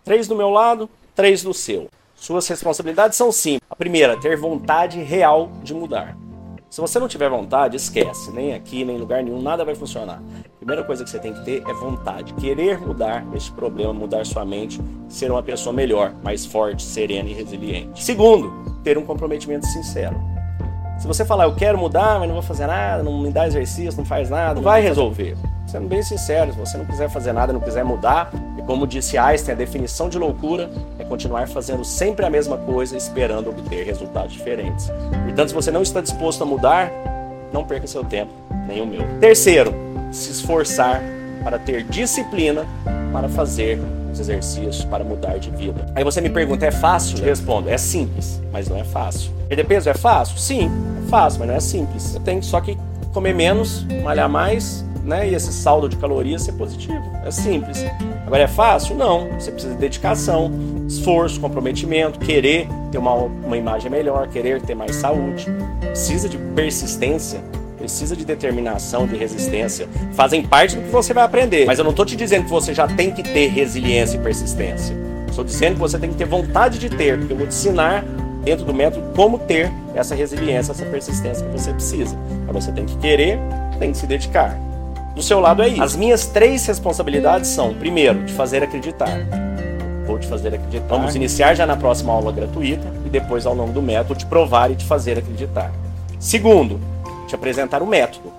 Três 0.03 0.27
do 0.27 0.35
meu 0.35 0.49
lado, 0.49 0.89
três 1.15 1.43
do 1.43 1.53
seu. 1.53 1.89
Suas 2.15 2.47
responsabilidades 2.47 3.17
são 3.17 3.31
simples. 3.31 3.63
A 3.69 3.75
primeira, 3.75 4.17
ter 4.17 4.37
vontade 4.37 5.01
real 5.01 5.51
de 5.63 5.73
mudar. 5.73 6.17
Se 6.77 6.81
você 6.81 6.99
não 6.99 7.07
tiver 7.07 7.27
vontade, 7.27 7.75
esquece. 7.75 8.29
Nem 8.31 8.53
aqui, 8.53 8.85
nem 8.85 8.97
em 8.97 8.99
lugar 8.99 9.23
nenhum, 9.23 9.41
nada 9.41 9.65
vai 9.65 9.73
funcionar. 9.73 10.21
A 10.45 10.57
primeira 10.59 10.83
coisa 10.83 11.03
que 11.03 11.09
você 11.09 11.17
tem 11.17 11.33
que 11.33 11.43
ter 11.43 11.63
é 11.67 11.73
vontade. 11.73 12.35
Querer 12.35 12.79
mudar 12.79 13.25
este 13.33 13.51
problema, 13.51 13.91
mudar 13.91 14.23
sua 14.27 14.45
mente, 14.45 14.79
ser 15.09 15.31
uma 15.31 15.41
pessoa 15.41 15.73
melhor, 15.73 16.13
mais 16.23 16.45
forte, 16.45 16.83
serena 16.83 17.27
e 17.29 17.33
resiliente. 17.33 18.03
Segundo, 18.03 18.53
ter 18.83 18.95
um 18.95 19.03
comprometimento 19.03 19.65
sincero. 19.65 20.36
Se 20.97 21.05
você 21.05 21.23
falar, 21.23 21.45
eu 21.45 21.53
quero 21.53 21.77
mudar, 21.77 22.19
mas 22.19 22.27
não 22.27 22.33
vou 22.33 22.43
fazer 22.43 22.65
nada, 22.65 23.03
não 23.03 23.19
me 23.19 23.31
dá 23.31 23.45
exercício, 23.45 23.97
não 23.97 24.05
faz 24.05 24.29
nada, 24.29 24.55
não 24.55 24.63
vai 24.63 24.81
resolver. 24.81 25.37
Sendo 25.67 25.87
bem 25.87 26.01
sincero, 26.01 26.53
se 26.53 26.57
você 26.57 26.77
não 26.77 26.85
quiser 26.85 27.09
fazer 27.09 27.33
nada, 27.33 27.53
não 27.53 27.59
quiser 27.59 27.83
mudar, 27.83 28.31
e 28.57 28.61
como 28.63 28.87
disse 28.87 29.17
Einstein, 29.17 29.53
a 29.53 29.57
definição 29.57 30.09
de 30.09 30.17
loucura 30.17 30.69
é 30.97 31.03
continuar 31.03 31.47
fazendo 31.47 31.83
sempre 31.85 32.25
a 32.25 32.29
mesma 32.29 32.57
coisa, 32.57 32.97
esperando 32.97 33.49
obter 33.49 33.85
resultados 33.85 34.33
diferentes. 34.33 34.89
Portanto, 35.25 35.49
se 35.49 35.53
você 35.55 35.69
não 35.69 35.81
está 35.81 36.01
disposto 36.01 36.41
a 36.41 36.45
mudar, 36.45 36.91
não 37.53 37.63
perca 37.63 37.85
seu 37.85 38.03
tempo, 38.03 38.31
nem 38.65 38.81
o 38.81 38.85
meu. 38.85 39.01
Terceiro, 39.19 39.73
se 40.11 40.31
esforçar 40.31 41.01
para 41.47 41.57
ter 41.57 41.83
disciplina 41.83 42.65
para 43.13 43.29
fazer 43.29 43.79
os 44.11 44.19
exercícios 44.19 44.83
para 44.83 45.01
mudar 45.01 45.37
de 45.37 45.49
vida. 45.51 45.85
Aí 45.95 46.03
você 46.03 46.19
me 46.19 46.29
pergunta, 46.29 46.65
é 46.65 46.71
fácil? 46.71 47.17
Eu 47.19 47.23
respondo, 47.23 47.69
é 47.69 47.77
simples, 47.77 48.41
mas 48.51 48.67
não 48.67 48.75
é 48.75 48.83
fácil. 48.83 49.31
Perder 49.47 49.63
peso 49.63 49.89
é 49.89 49.93
fácil? 49.93 50.37
Sim, 50.37 50.69
é 51.05 51.09
fácil, 51.09 51.39
mas 51.39 51.47
não 51.47 51.55
é 51.55 51.59
simples. 51.61 52.03
Você 52.03 52.19
tem 52.19 52.41
só 52.41 52.59
que 52.59 52.77
comer 53.13 53.33
menos, 53.33 53.87
malhar 54.03 54.27
mais, 54.27 54.83
né, 55.05 55.29
e 55.29 55.35
esse 55.35 55.53
saldo 55.53 55.87
de 55.87 55.95
calorias 55.95 56.41
ser 56.41 56.51
positivo. 56.51 57.01
É 57.23 57.31
simples. 57.31 57.85
Agora 58.25 58.43
é 58.43 58.47
fácil? 58.47 58.97
Não. 58.97 59.29
Você 59.39 59.49
precisa 59.49 59.73
de 59.73 59.79
dedicação, 59.79 60.51
esforço, 60.85 61.39
comprometimento, 61.39 62.19
querer 62.19 62.67
ter 62.91 62.97
uma, 62.97 63.13
uma 63.13 63.55
imagem 63.55 63.89
melhor, 63.89 64.27
querer 64.27 64.61
ter 64.61 64.75
mais 64.75 64.97
saúde. 64.97 65.47
Precisa 65.79 66.27
de 66.27 66.37
persistência, 66.37 67.39
precisa 67.87 68.17
de 68.17 68.25
determinação, 68.25 69.07
de 69.07 69.15
resistência. 69.15 69.87
Fazem 70.11 70.43
parte 70.43 70.75
do 70.75 70.81
que 70.83 70.89
você 70.89 71.13
vai 71.13 71.23
aprender. 71.23 71.65
Mas 71.65 71.79
eu 71.79 71.85
não 71.85 71.91
estou 71.91 72.05
te 72.05 72.17
dizendo 72.17 72.43
que 72.43 72.49
você 72.49 72.73
já 72.73 72.85
tem 72.85 73.11
que 73.11 73.23
ter 73.23 73.47
resiliência 73.47 74.17
e 74.17 74.19
persistência. 74.19 74.95
Estou 75.29 75.45
dizendo 75.45 75.75
que 75.75 75.79
você 75.79 75.97
tem 75.97 76.09
que 76.09 76.17
ter 76.17 76.25
vontade 76.25 76.77
de 76.77 76.89
ter, 76.89 77.17
porque 77.17 77.31
eu 77.31 77.37
vou 77.37 77.47
te 77.47 77.55
ensinar 77.55 78.03
dentro 78.43 78.65
do 78.65 78.73
método 78.73 79.13
como 79.15 79.39
ter 79.39 79.71
essa 79.95 80.13
resiliência, 80.13 80.71
essa 80.71 80.85
persistência 80.85 81.45
que 81.45 81.51
você 81.51 81.71
precisa. 81.71 82.17
Mas 82.45 82.65
você 82.65 82.71
tem 82.73 82.85
que 82.85 82.97
querer, 82.97 83.39
tem 83.79 83.91
que 83.91 83.97
se 83.97 84.05
dedicar. 84.05 84.57
Do 85.15 85.23
seu 85.23 85.39
lado 85.39 85.63
é 85.63 85.69
isso. 85.69 85.81
As 85.81 85.95
minhas 85.95 86.25
três 86.25 86.65
responsabilidades 86.65 87.49
são: 87.49 87.73
primeiro, 87.73 88.25
te 88.25 88.33
fazer 88.33 88.63
acreditar. 88.63 89.17
Vou 90.05 90.19
te 90.19 90.27
fazer 90.27 90.53
acreditar. 90.53 90.87
Vamos 90.87 91.15
iniciar 91.15 91.53
já 91.55 91.65
na 91.65 91.77
próxima 91.77 92.11
aula 92.11 92.31
gratuita 92.33 92.87
e 93.05 93.09
depois, 93.09 93.45
ao 93.45 93.55
longo 93.55 93.71
do 93.71 93.81
método, 93.81 94.15
te 94.15 94.25
provar 94.25 94.71
e 94.71 94.75
te 94.75 94.85
fazer 94.85 95.17
acreditar. 95.17 95.71
Segundo, 96.19 96.79
te 97.27 97.35
apresentar 97.35 97.83
o 97.83 97.87
método. 97.87 98.31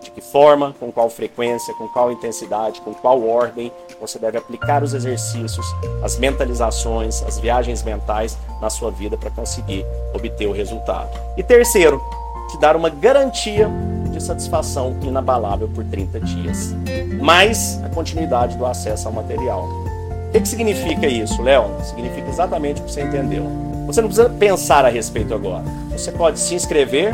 De 0.00 0.10
que 0.10 0.20
forma, 0.20 0.74
com 0.80 0.90
qual 0.90 1.10
frequência, 1.10 1.74
com 1.74 1.86
qual 1.88 2.10
intensidade, 2.10 2.80
com 2.80 2.94
qual 2.94 3.22
ordem 3.22 3.70
você 4.00 4.18
deve 4.18 4.38
aplicar 4.38 4.82
os 4.82 4.94
exercícios, 4.94 5.66
as 6.02 6.18
mentalizações, 6.18 7.22
as 7.22 7.38
viagens 7.38 7.82
mentais 7.82 8.38
na 8.62 8.70
sua 8.70 8.90
vida 8.90 9.18
para 9.18 9.30
conseguir 9.30 9.84
obter 10.14 10.46
o 10.46 10.52
resultado. 10.52 11.10
E 11.36 11.42
terceiro, 11.42 12.02
te 12.50 12.58
dar 12.58 12.76
uma 12.76 12.88
garantia 12.88 13.70
de 14.10 14.22
satisfação 14.22 14.96
inabalável 15.02 15.68
por 15.68 15.84
30 15.84 16.20
dias, 16.20 16.74
mais 17.20 17.78
a 17.84 17.88
continuidade 17.90 18.56
do 18.56 18.64
acesso 18.64 19.06
ao 19.06 19.14
material. 19.14 19.64
O 19.64 20.32
que, 20.32 20.40
que 20.40 20.48
significa 20.48 21.06
isso, 21.06 21.42
Léo? 21.42 21.70
Significa 21.82 22.28
exatamente 22.28 22.80
o 22.80 22.84
que 22.84 22.92
você 22.92 23.02
entendeu. 23.02 23.44
Você 23.86 24.00
não 24.00 24.08
precisa 24.08 24.30
pensar 24.30 24.84
a 24.84 24.88
respeito 24.88 25.34
agora. 25.34 25.64
Você 25.90 26.12
pode 26.12 26.38
se 26.38 26.54
inscrever 26.54 27.12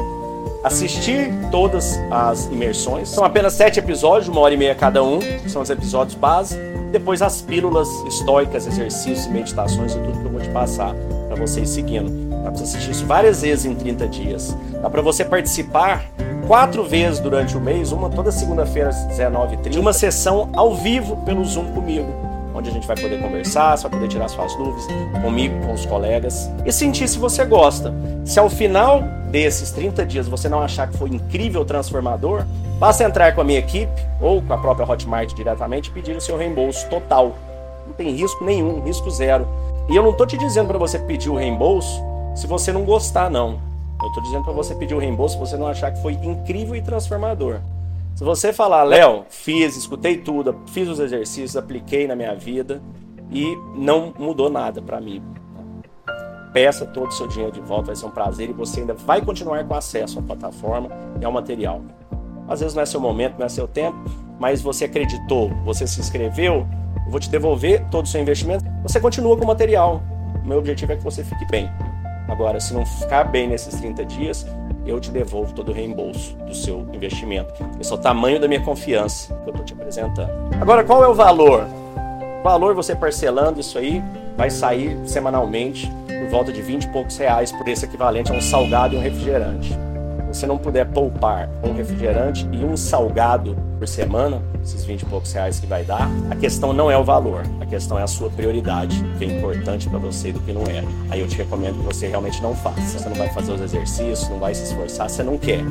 assistir 0.67 1.31
todas 1.53 1.97
as 2.11 2.47
imersões. 2.47 3.09
São 3.09 3.25
apenas 3.25 3.53
sete 3.53 3.79
episódios, 3.79 4.27
uma 4.27 4.41
hora 4.41 4.53
e 4.53 4.57
meia 4.57 4.75
cada 4.75 5.03
um, 5.03 5.21
são 5.49 5.63
os 5.63 5.71
episódios 5.71 6.17
base. 6.17 6.59
Depois 6.91 7.23
as 7.23 7.41
pílulas 7.41 7.89
estoicas, 8.09 8.67
exercícios, 8.67 9.29
meditações 9.29 9.95
e 9.95 9.99
tudo 9.99 10.19
que 10.19 10.25
eu 10.25 10.31
vou 10.31 10.41
te 10.41 10.49
passar 10.49 10.93
para 11.29 11.37
vocês 11.37 11.69
seguindo. 11.69 12.11
Dá 12.43 12.51
para 12.51 12.63
assistir 12.63 12.91
isso 12.91 13.07
várias 13.07 13.43
vezes 13.43 13.65
em 13.65 13.77
30 13.77 14.09
dias. 14.09 14.57
Dá 14.83 14.91
para 14.91 15.03
você 15.03 15.25
participar 15.25 16.05
quatro 16.49 16.83
vezes 16.83 17.21
durante 17.21 17.57
o 17.57 17.61
mês, 17.61 17.93
uma 17.93 18.11
toda 18.11 18.33
segunda-feira 18.33 18.89
às 18.89 19.07
19h30, 19.07 19.69
de 19.69 19.79
uma 19.79 19.93
sessão 19.93 20.51
ao 20.53 20.75
vivo 20.75 21.17
pelo 21.19 21.45
Zoom 21.45 21.73
comigo 21.73 22.27
onde 22.57 22.71
a 22.71 22.73
gente 22.73 22.87
vai 22.87 22.97
poder 22.97 23.21
conversar, 23.21 23.77
você 23.77 23.83
vai 23.83 23.99
poder 23.99 24.09
tirar 24.09 24.29
suas 24.29 24.55
dúvidas 24.55 24.87
comigo, 25.23 25.61
com 25.67 25.75
os 25.75 25.85
colegas 25.85 26.51
e 26.65 26.73
sentir 26.73 27.07
se 27.07 27.19
você 27.19 27.45
gosta. 27.45 27.93
Se 28.25 28.41
ao 28.41 28.49
final 28.49 29.03
desses 29.43 29.71
30 29.71 30.07
dias 30.07 30.27
você 30.27 30.49
não 30.49 30.63
achar 30.63 30.89
que 30.89 30.97
foi 30.97 31.11
incrível, 31.11 31.63
transformador, 31.63 32.45
basta 32.79 33.05
entrar 33.05 33.35
com 33.35 33.43
a 33.43 33.45
minha 33.45 33.59
equipe 33.59 33.93
ou 34.19 34.41
com 34.41 34.53
a 34.55 34.57
própria 34.57 34.91
Hotmart 34.91 35.35
diretamente 35.35 35.91
e 35.91 35.93
pedir 35.93 36.17
o 36.17 36.21
seu 36.23 36.39
reembolso 36.39 36.89
total. 36.89 37.37
Não 37.87 37.93
tem 37.93 38.13
risco 38.13 38.43
nenhum, 38.43 38.83
risco 38.83 39.11
zero. 39.11 39.47
E 39.91 39.95
eu 39.95 40.03
não 40.03 40.13
estou 40.13 40.27
te 40.27 40.39
dizendo 40.39 40.69
para 40.69 40.79
você 40.79 40.99
pedir 40.99 41.29
o 41.29 41.37
reembolso 41.37 42.01
se 42.35 42.47
você 42.47 42.73
não 42.73 42.85
gostar, 42.85 43.31
não. 43.31 43.61
Eu 44.01 44.09
estou 44.09 44.23
dizendo 44.23 44.45
para 44.45 44.55
você 44.55 44.75
pedir 44.75 44.95
o 44.95 44.99
reembolso 44.99 45.35
se 45.35 45.41
você 45.41 45.57
não 45.57 45.67
achar 45.67 45.93
que 45.93 46.01
foi 46.01 46.15
incrível 46.15 46.75
e 46.75 46.81
transformador. 46.81 47.61
Se 48.15 48.25
você 48.25 48.55
falar, 48.55 48.85
Léo, 48.85 49.27
fiz, 49.29 49.77
escutei 49.77 50.17
tudo, 50.17 50.57
fiz 50.69 50.89
os 50.89 50.99
exercícios, 50.99 51.59
apliquei 51.59 52.07
na 52.07 52.17
minha 52.17 52.35
vida 52.35 52.81
e 53.31 53.55
não 53.75 54.15
mudou 54.19 54.49
nada 54.49 54.81
para 54.81 54.99
mim. 54.99 55.23
Peça 56.57 56.87
todo 56.87 57.09
o 57.09 57.13
seu 57.13 57.29
dinheiro 57.29 57.53
de 57.53 57.61
volta, 57.61 57.89
vai 57.89 57.97
ser 57.97 58.07
um 58.07 58.11
prazer 58.11 58.49
e 58.49 58.53
você 58.55 58.81
ainda 58.81 58.95
vai 58.95 59.21
continuar 59.21 59.63
com 59.63 59.75
acesso 59.75 60.21
à 60.21 60.23
plataforma 60.23 60.89
e 61.21 61.25
ao 61.27 61.31
material. 61.31 61.83
Às 62.49 62.61
vezes 62.61 62.75
não 62.75 62.83
é 62.83 62.87
seu 62.87 62.99
momento, 62.99 63.39
não 63.39 63.45
é 63.45 63.49
seu 63.51 63.69
tempo, 63.69 63.95
mas 64.41 64.63
você 64.63 64.87
acreditou, 64.87 65.51
você 65.67 65.87
se 65.87 66.01
inscreveu, 66.01 66.67
eu 67.05 67.11
vou 67.11 67.21
te 67.21 67.29
devolver 67.29 67.85
todo 67.91 68.07
o 68.07 68.09
seu 68.09 68.23
investimento, 68.23 68.65
você 68.83 68.99
continua 68.99 69.37
com 69.37 69.45
o 69.45 69.47
material. 69.47 70.01
O 70.43 70.49
meu 70.49 70.57
objetivo 70.57 70.93
é 70.93 70.97
que 70.97 71.05
você 71.05 71.23
fique 71.23 71.45
bem. 71.51 71.71
Agora, 72.27 72.59
se 72.59 72.73
não 72.73 72.87
ficar 72.87 73.25
bem 73.25 73.49
nesses 73.49 73.79
30 73.79 74.07
dias, 74.07 74.47
eu 74.87 74.99
te 74.99 75.11
devolvo 75.11 75.53
todo 75.53 75.69
o 75.69 75.75
reembolso 75.75 76.35
do 76.37 76.55
seu 76.55 76.89
investimento. 76.95 77.53
Esse 77.79 77.93
é 77.93 77.95
o 77.95 77.99
tamanho 77.99 78.41
da 78.41 78.49
minha 78.49 78.63
confiança 78.63 79.35
que 79.45 79.51
eu 79.51 79.51
estou 79.51 79.63
te 79.63 79.75
apresentando. 79.75 80.31
Agora, 80.59 80.83
qual 80.83 81.05
é 81.05 81.09
o 81.09 81.15
valor? 81.15 81.67
O 82.41 82.43
valor 82.43 82.75
você 82.75 82.97
parcelando 82.97 83.61
isso 83.61 83.77
aí 83.77 84.03
vai 84.39 84.49
sair 84.49 84.99
semanalmente 85.05 85.93
por 86.27 86.31
volta 86.31 86.53
de 86.53 86.61
20 86.61 86.85
e 86.85 86.89
poucos 86.89 87.17
reais 87.17 87.53
por 87.53 87.67
esse 87.69 87.85
equivalente 87.85 88.33
a 88.33 88.35
um 88.35 88.41
salgado 88.41 88.95
e 88.95 88.99
um 88.99 89.01
refrigerante 89.01 89.77
você 90.37 90.47
não 90.47 90.59
puder 90.59 90.85
poupar 90.87 91.49
um 91.63 91.73
refrigerante 91.73 92.47
e 92.53 92.63
um 92.63 92.77
salgado 92.77 93.57
por 93.79 93.89
semana, 93.89 94.43
esses 94.63 94.85
20 94.85 95.03
e 95.03 95.07
poucos 95.07 95.33
reais 95.33 95.59
que 95.59 95.67
vai 95.67 95.83
dar, 95.83 96.11
a 96.31 96.37
questão 96.37 96.75
não 96.75 96.91
é 96.91 96.99
o 96.99 97.03
valor, 97.03 97.43
a 97.59 97.65
questão 97.65 97.99
é 97.99 98.03
a 98.03 98.07
sua 98.07 98.29
prioridade, 98.29 99.03
o 99.03 99.19
que 99.19 99.25
é 99.25 99.39
importante 99.39 99.89
para 99.89 99.99
você 99.99 100.29
e 100.29 100.33
do 100.33 100.41
que 100.41 100.53
não 100.53 100.63
é. 100.65 100.85
Aí 101.11 101.21
eu 101.21 101.27
te 101.27 101.37
recomendo 101.37 101.79
que 101.79 101.85
você 101.85 102.09
realmente 102.09 102.43
não 102.43 102.55
faça. 102.55 102.99
Você 102.99 103.09
não 103.09 103.17
vai 103.17 103.29
fazer 103.31 103.53
os 103.53 103.61
exercícios, 103.63 104.29
não 104.29 104.39
vai 104.39 104.55
se 104.55 104.65
esforçar, 104.65 105.09
você 105.09 105.23
não 105.23 105.39
quer. 105.39 105.63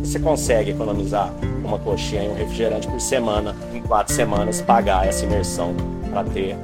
Você 0.00 0.18
consegue 0.18 0.72
economizar 0.72 1.32
uma 1.64 1.78
coxinha 1.78 2.24
e 2.24 2.28
um 2.28 2.34
refrigerante 2.34 2.88
por 2.88 3.00
semana, 3.00 3.54
em 3.72 3.82
quatro 3.82 4.14
semanas, 4.14 4.60
pagar 4.60 5.06
essa 5.06 5.24
imersão 5.24 5.74
para 6.10 6.24
ter 6.24 6.56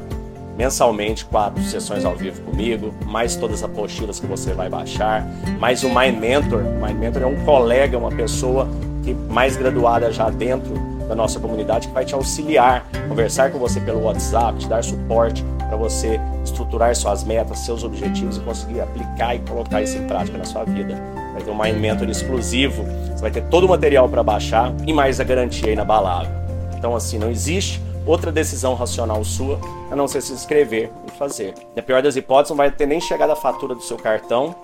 mensalmente 0.57 1.25
quatro 1.25 1.62
sessões 1.64 2.05
ao 2.05 2.17
vivo 2.17 2.43
comigo, 2.43 2.95
mais 3.07 3.37
todas 3.37 3.62
as 3.62 3.71
apostilas 3.71 4.21
que 4.21 4.27
você 4.27 4.53
vai 4.53 4.69
baixar, 4.69 5.27
mais 5.59 5.83
o 5.83 5.88
Mind 5.88 6.19
Mentor. 6.19 6.61
O 6.61 6.87
Mind 6.87 6.97
Mentor 6.97 7.23
é 7.23 7.27
um 7.27 7.45
colega, 7.45 7.99
uma 7.99 8.11
pessoa 8.11 8.69
que 9.03 9.12
mais 9.12 9.57
graduada 9.57 10.11
já 10.12 10.31
dentro 10.31 10.75
da 11.09 11.14
nossa 11.14 11.38
comunidade 11.38 11.88
que 11.88 11.95
vai 11.95 12.05
te 12.05 12.14
auxiliar, 12.14 12.87
conversar 13.09 13.51
com 13.51 13.59
você 13.59 13.81
pelo 13.81 14.03
WhatsApp, 14.05 14.59
te 14.59 14.69
dar 14.69 14.83
suporte 14.83 15.45
para 15.59 15.77
você 15.77 16.19
estruturar 16.43 16.95
suas 16.95 17.25
metas, 17.25 17.59
seus 17.59 17.85
objetivos 17.85 18.37
e 18.37 18.40
conseguir 18.40 18.81
aplicar 18.81 19.35
e 19.35 19.40
colocar 19.40 19.83
isso 19.83 19.99
em 19.99 20.07
prática 20.07 20.38
na 20.38 20.45
sua 20.45 20.64
vida. 20.64 20.97
Vai 21.33 21.43
ter 21.43 21.51
um 21.51 21.62
Mind 21.62 21.77
Mentor 21.77 22.09
exclusivo, 22.09 22.85
você 22.85 23.21
vai 23.21 23.31
ter 23.31 23.43
todo 23.49 23.64
o 23.64 23.69
material 23.69 24.09
para 24.09 24.23
baixar 24.23 24.73
e 24.87 24.93
mais 24.93 25.21
a 25.21 25.25
garantia 25.25 25.73
inabalável. 25.73 26.33
Então 26.79 26.95
assim, 26.95 27.19
não 27.19 27.31
existe 27.31 27.83
outra 28.07 28.31
decisão 28.31 28.75
racional 28.75 29.25
sua 29.25 29.59
a 29.90 29.97
não 29.97 30.07
ser 30.07 30.21
se 30.21 30.33
inscrever 30.33 30.90
e 31.07 31.11
fazer. 31.12 31.55
Na 31.75 31.83
pior 31.83 32.03
das 32.03 32.17
hipóteses, 32.17 32.51
não 32.51 32.57
vai 32.57 32.71
ter 32.71 32.87
nem 32.87 33.01
chegado 33.01 33.31
a 33.31 33.37
fatura 33.37 33.75
do 33.75 33.83
seu 33.83 33.97
cartão 33.97 34.55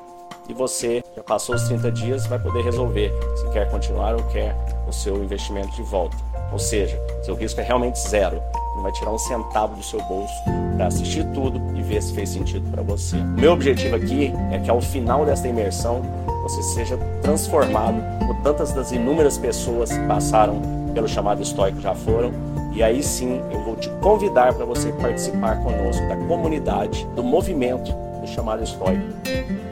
e 0.48 0.54
você 0.54 1.02
já 1.14 1.22
passou 1.22 1.54
os 1.54 1.62
30 1.64 1.92
dias 1.92 2.26
vai 2.26 2.38
poder 2.38 2.62
resolver 2.62 3.12
se 3.36 3.48
quer 3.50 3.70
continuar 3.70 4.14
ou 4.14 4.22
quer 4.24 4.56
o 4.88 4.92
seu 4.92 5.22
investimento 5.22 5.70
de 5.76 5.82
volta. 5.82 6.16
Ou 6.52 6.58
seja, 6.58 7.00
seu 7.22 7.34
risco 7.34 7.60
é 7.60 7.64
realmente 7.64 7.98
zero. 8.00 8.42
Não 8.74 8.82
vai 8.82 8.92
tirar 8.92 9.12
um 9.12 9.18
centavo 9.18 9.76
do 9.76 9.82
seu 9.82 10.02
bolso 10.02 10.34
para 10.76 10.86
assistir 10.86 11.24
tudo 11.32 11.60
e 11.76 11.82
ver 11.82 12.02
se 12.02 12.12
fez 12.12 12.30
sentido 12.30 12.68
para 12.70 12.82
você. 12.82 13.16
Meu 13.16 13.52
objetivo 13.52 13.94
aqui 13.94 14.32
é 14.50 14.58
que 14.58 14.70
ao 14.70 14.80
final 14.80 15.24
desta 15.24 15.46
imersão 15.46 16.02
você 16.42 16.62
seja 16.62 16.96
transformado 17.22 18.02
por 18.26 18.34
tantas 18.42 18.72
das 18.72 18.90
inúmeras 18.90 19.38
pessoas 19.38 19.92
que 19.92 20.06
passaram 20.06 20.60
pelo 20.94 21.06
chamado 21.06 21.42
estoico 21.42 21.80
já 21.80 21.94
foram 21.94 22.32
e 22.72 22.82
aí 22.82 23.02
sim 23.02 23.40
eu 23.52 23.62
vou 23.64 23.76
te 23.76 23.88
convidar 24.00 24.54
para 24.54 24.64
você 24.64 24.92
participar 24.92 25.56
conosco 25.62 26.06
da 26.08 26.16
comunidade, 26.16 27.06
do 27.16 27.22
movimento 27.22 27.92
do 28.20 28.26
chamado 28.26 28.62
estoico, 28.62 29.04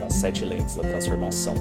das 0.00 0.14
sete 0.14 0.44
lentes 0.44 0.76
da 0.76 0.82
transformação. 0.82 1.54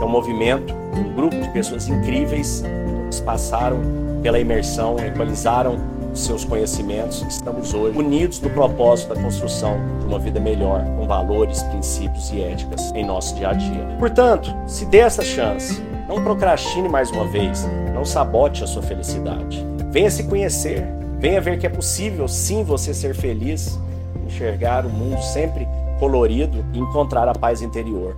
É 0.00 0.04
um 0.04 0.08
movimento, 0.08 0.74
um 0.96 1.14
grupo 1.14 1.36
de 1.36 1.48
pessoas 1.50 1.88
incríveis 1.88 2.62
que 3.10 3.22
passaram 3.22 3.78
pela 4.22 4.38
imersão, 4.38 4.98
equalizaram 4.98 5.78
seus 6.14 6.44
conhecimentos. 6.44 7.22
Estamos 7.28 7.72
hoje 7.72 7.98
unidos 7.98 8.40
no 8.40 8.50
propósito 8.50 9.14
da 9.14 9.20
construção 9.20 9.76
de 10.00 10.06
uma 10.06 10.18
vida 10.18 10.40
melhor, 10.40 10.84
com 10.96 11.06
valores, 11.06 11.62
princípios 11.64 12.30
e 12.32 12.40
éticas 12.40 12.90
em 12.92 13.04
nosso 13.04 13.34
dia 13.36 13.50
a 13.50 13.52
dia. 13.52 13.96
Portanto, 13.98 14.54
se 14.66 14.84
dê 14.86 14.98
essa 14.98 15.22
chance, 15.22 15.80
não 16.08 16.22
procrastine 16.22 16.88
mais 16.88 17.10
uma 17.10 17.26
vez, 17.26 17.66
não 17.94 18.04
sabote 18.04 18.64
a 18.64 18.66
sua 18.66 18.82
felicidade. 18.82 19.69
Venha 19.90 20.08
se 20.08 20.22
conhecer, 20.22 20.84
venha 21.18 21.40
ver 21.40 21.58
que 21.58 21.66
é 21.66 21.68
possível 21.68 22.28
sim 22.28 22.62
você 22.62 22.94
ser 22.94 23.12
feliz, 23.12 23.76
enxergar 24.24 24.86
o 24.86 24.88
mundo 24.88 25.20
sempre 25.20 25.66
colorido 25.98 26.64
e 26.72 26.78
encontrar 26.78 27.28
a 27.28 27.32
paz 27.32 27.60
interior, 27.60 28.16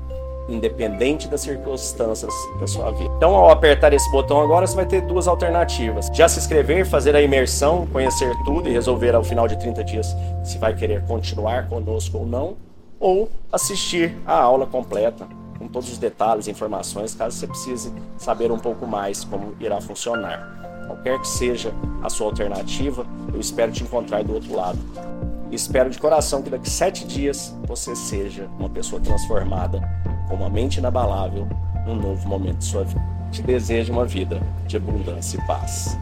independente 0.51 1.27
das 1.29 1.41
circunstâncias 1.41 2.33
da 2.61 2.67
sua 2.67 2.91
vida. 2.91 3.11
Então, 3.17 3.35
ao 3.35 3.49
apertar 3.49 3.95
esse 3.95 4.11
botão 4.11 4.43
agora, 4.43 4.67
você 4.67 4.77
vai 4.77 4.85
ter 4.85 5.01
duas 5.01 5.27
alternativas: 5.27 6.11
já 6.13 6.29
se 6.29 6.39
inscrever, 6.39 6.85
fazer 6.85 7.17
a 7.17 7.23
imersão, 7.23 7.87
conhecer 7.87 8.31
tudo 8.45 8.69
e 8.69 8.73
resolver 8.73 9.15
ao 9.15 9.25
final 9.25 9.49
de 9.49 9.59
30 9.59 9.83
dias 9.83 10.15
se 10.45 10.59
vai 10.59 10.75
querer 10.75 11.03
continuar 11.07 11.71
conosco 11.71 12.19
ou 12.19 12.27
não, 12.27 12.55
ou 13.01 13.31
assistir 13.51 14.15
a 14.27 14.39
aula 14.39 14.67
completa 14.67 15.27
com 15.59 15.69
todos 15.69 15.91
os 15.91 15.97
detalhes 15.97 16.47
e 16.49 16.51
informações, 16.51 17.15
caso 17.15 17.39
você 17.39 17.47
precise 17.47 17.93
saber 18.19 18.53
um 18.53 18.59
pouco 18.59 18.87
mais 18.87 19.25
como 19.25 19.55
irá 19.59 19.81
funcionar. 19.81 20.62
Qualquer 20.93 21.19
que 21.19 21.29
seja 21.29 21.73
a 22.03 22.11
sua 22.11 22.27
alternativa, 22.27 23.07
eu 23.33 23.41
espero 23.41 23.73
te 23.73 23.83
encontrar 23.83 24.23
do 24.23 24.35
outro 24.35 24.55
lado. 24.55 24.79
Espero 25.51 25.91
de 25.91 25.99
coração 25.99 26.43
que 26.43 26.51
daqui 26.51 26.69
sete 26.69 27.07
dias 27.07 27.55
você 27.67 27.97
seja 27.97 28.49
uma 28.59 28.69
pessoa 28.69 29.01
transformada, 29.01 29.81
com 30.29 30.35
uma 30.35 30.51
mente 30.51 30.79
inabalável, 30.79 31.49
num 31.87 31.97
novo 31.97 32.29
momento 32.29 32.59
de 32.59 32.65
sua 32.65 32.85
vida. 32.85 33.03
Te 33.31 33.43
desejo 33.43 33.93
uma 33.93 34.05
vida 34.05 34.41
de 34.67 34.77
abundância 34.77 35.39
e 35.39 35.47
paz. 35.47 35.99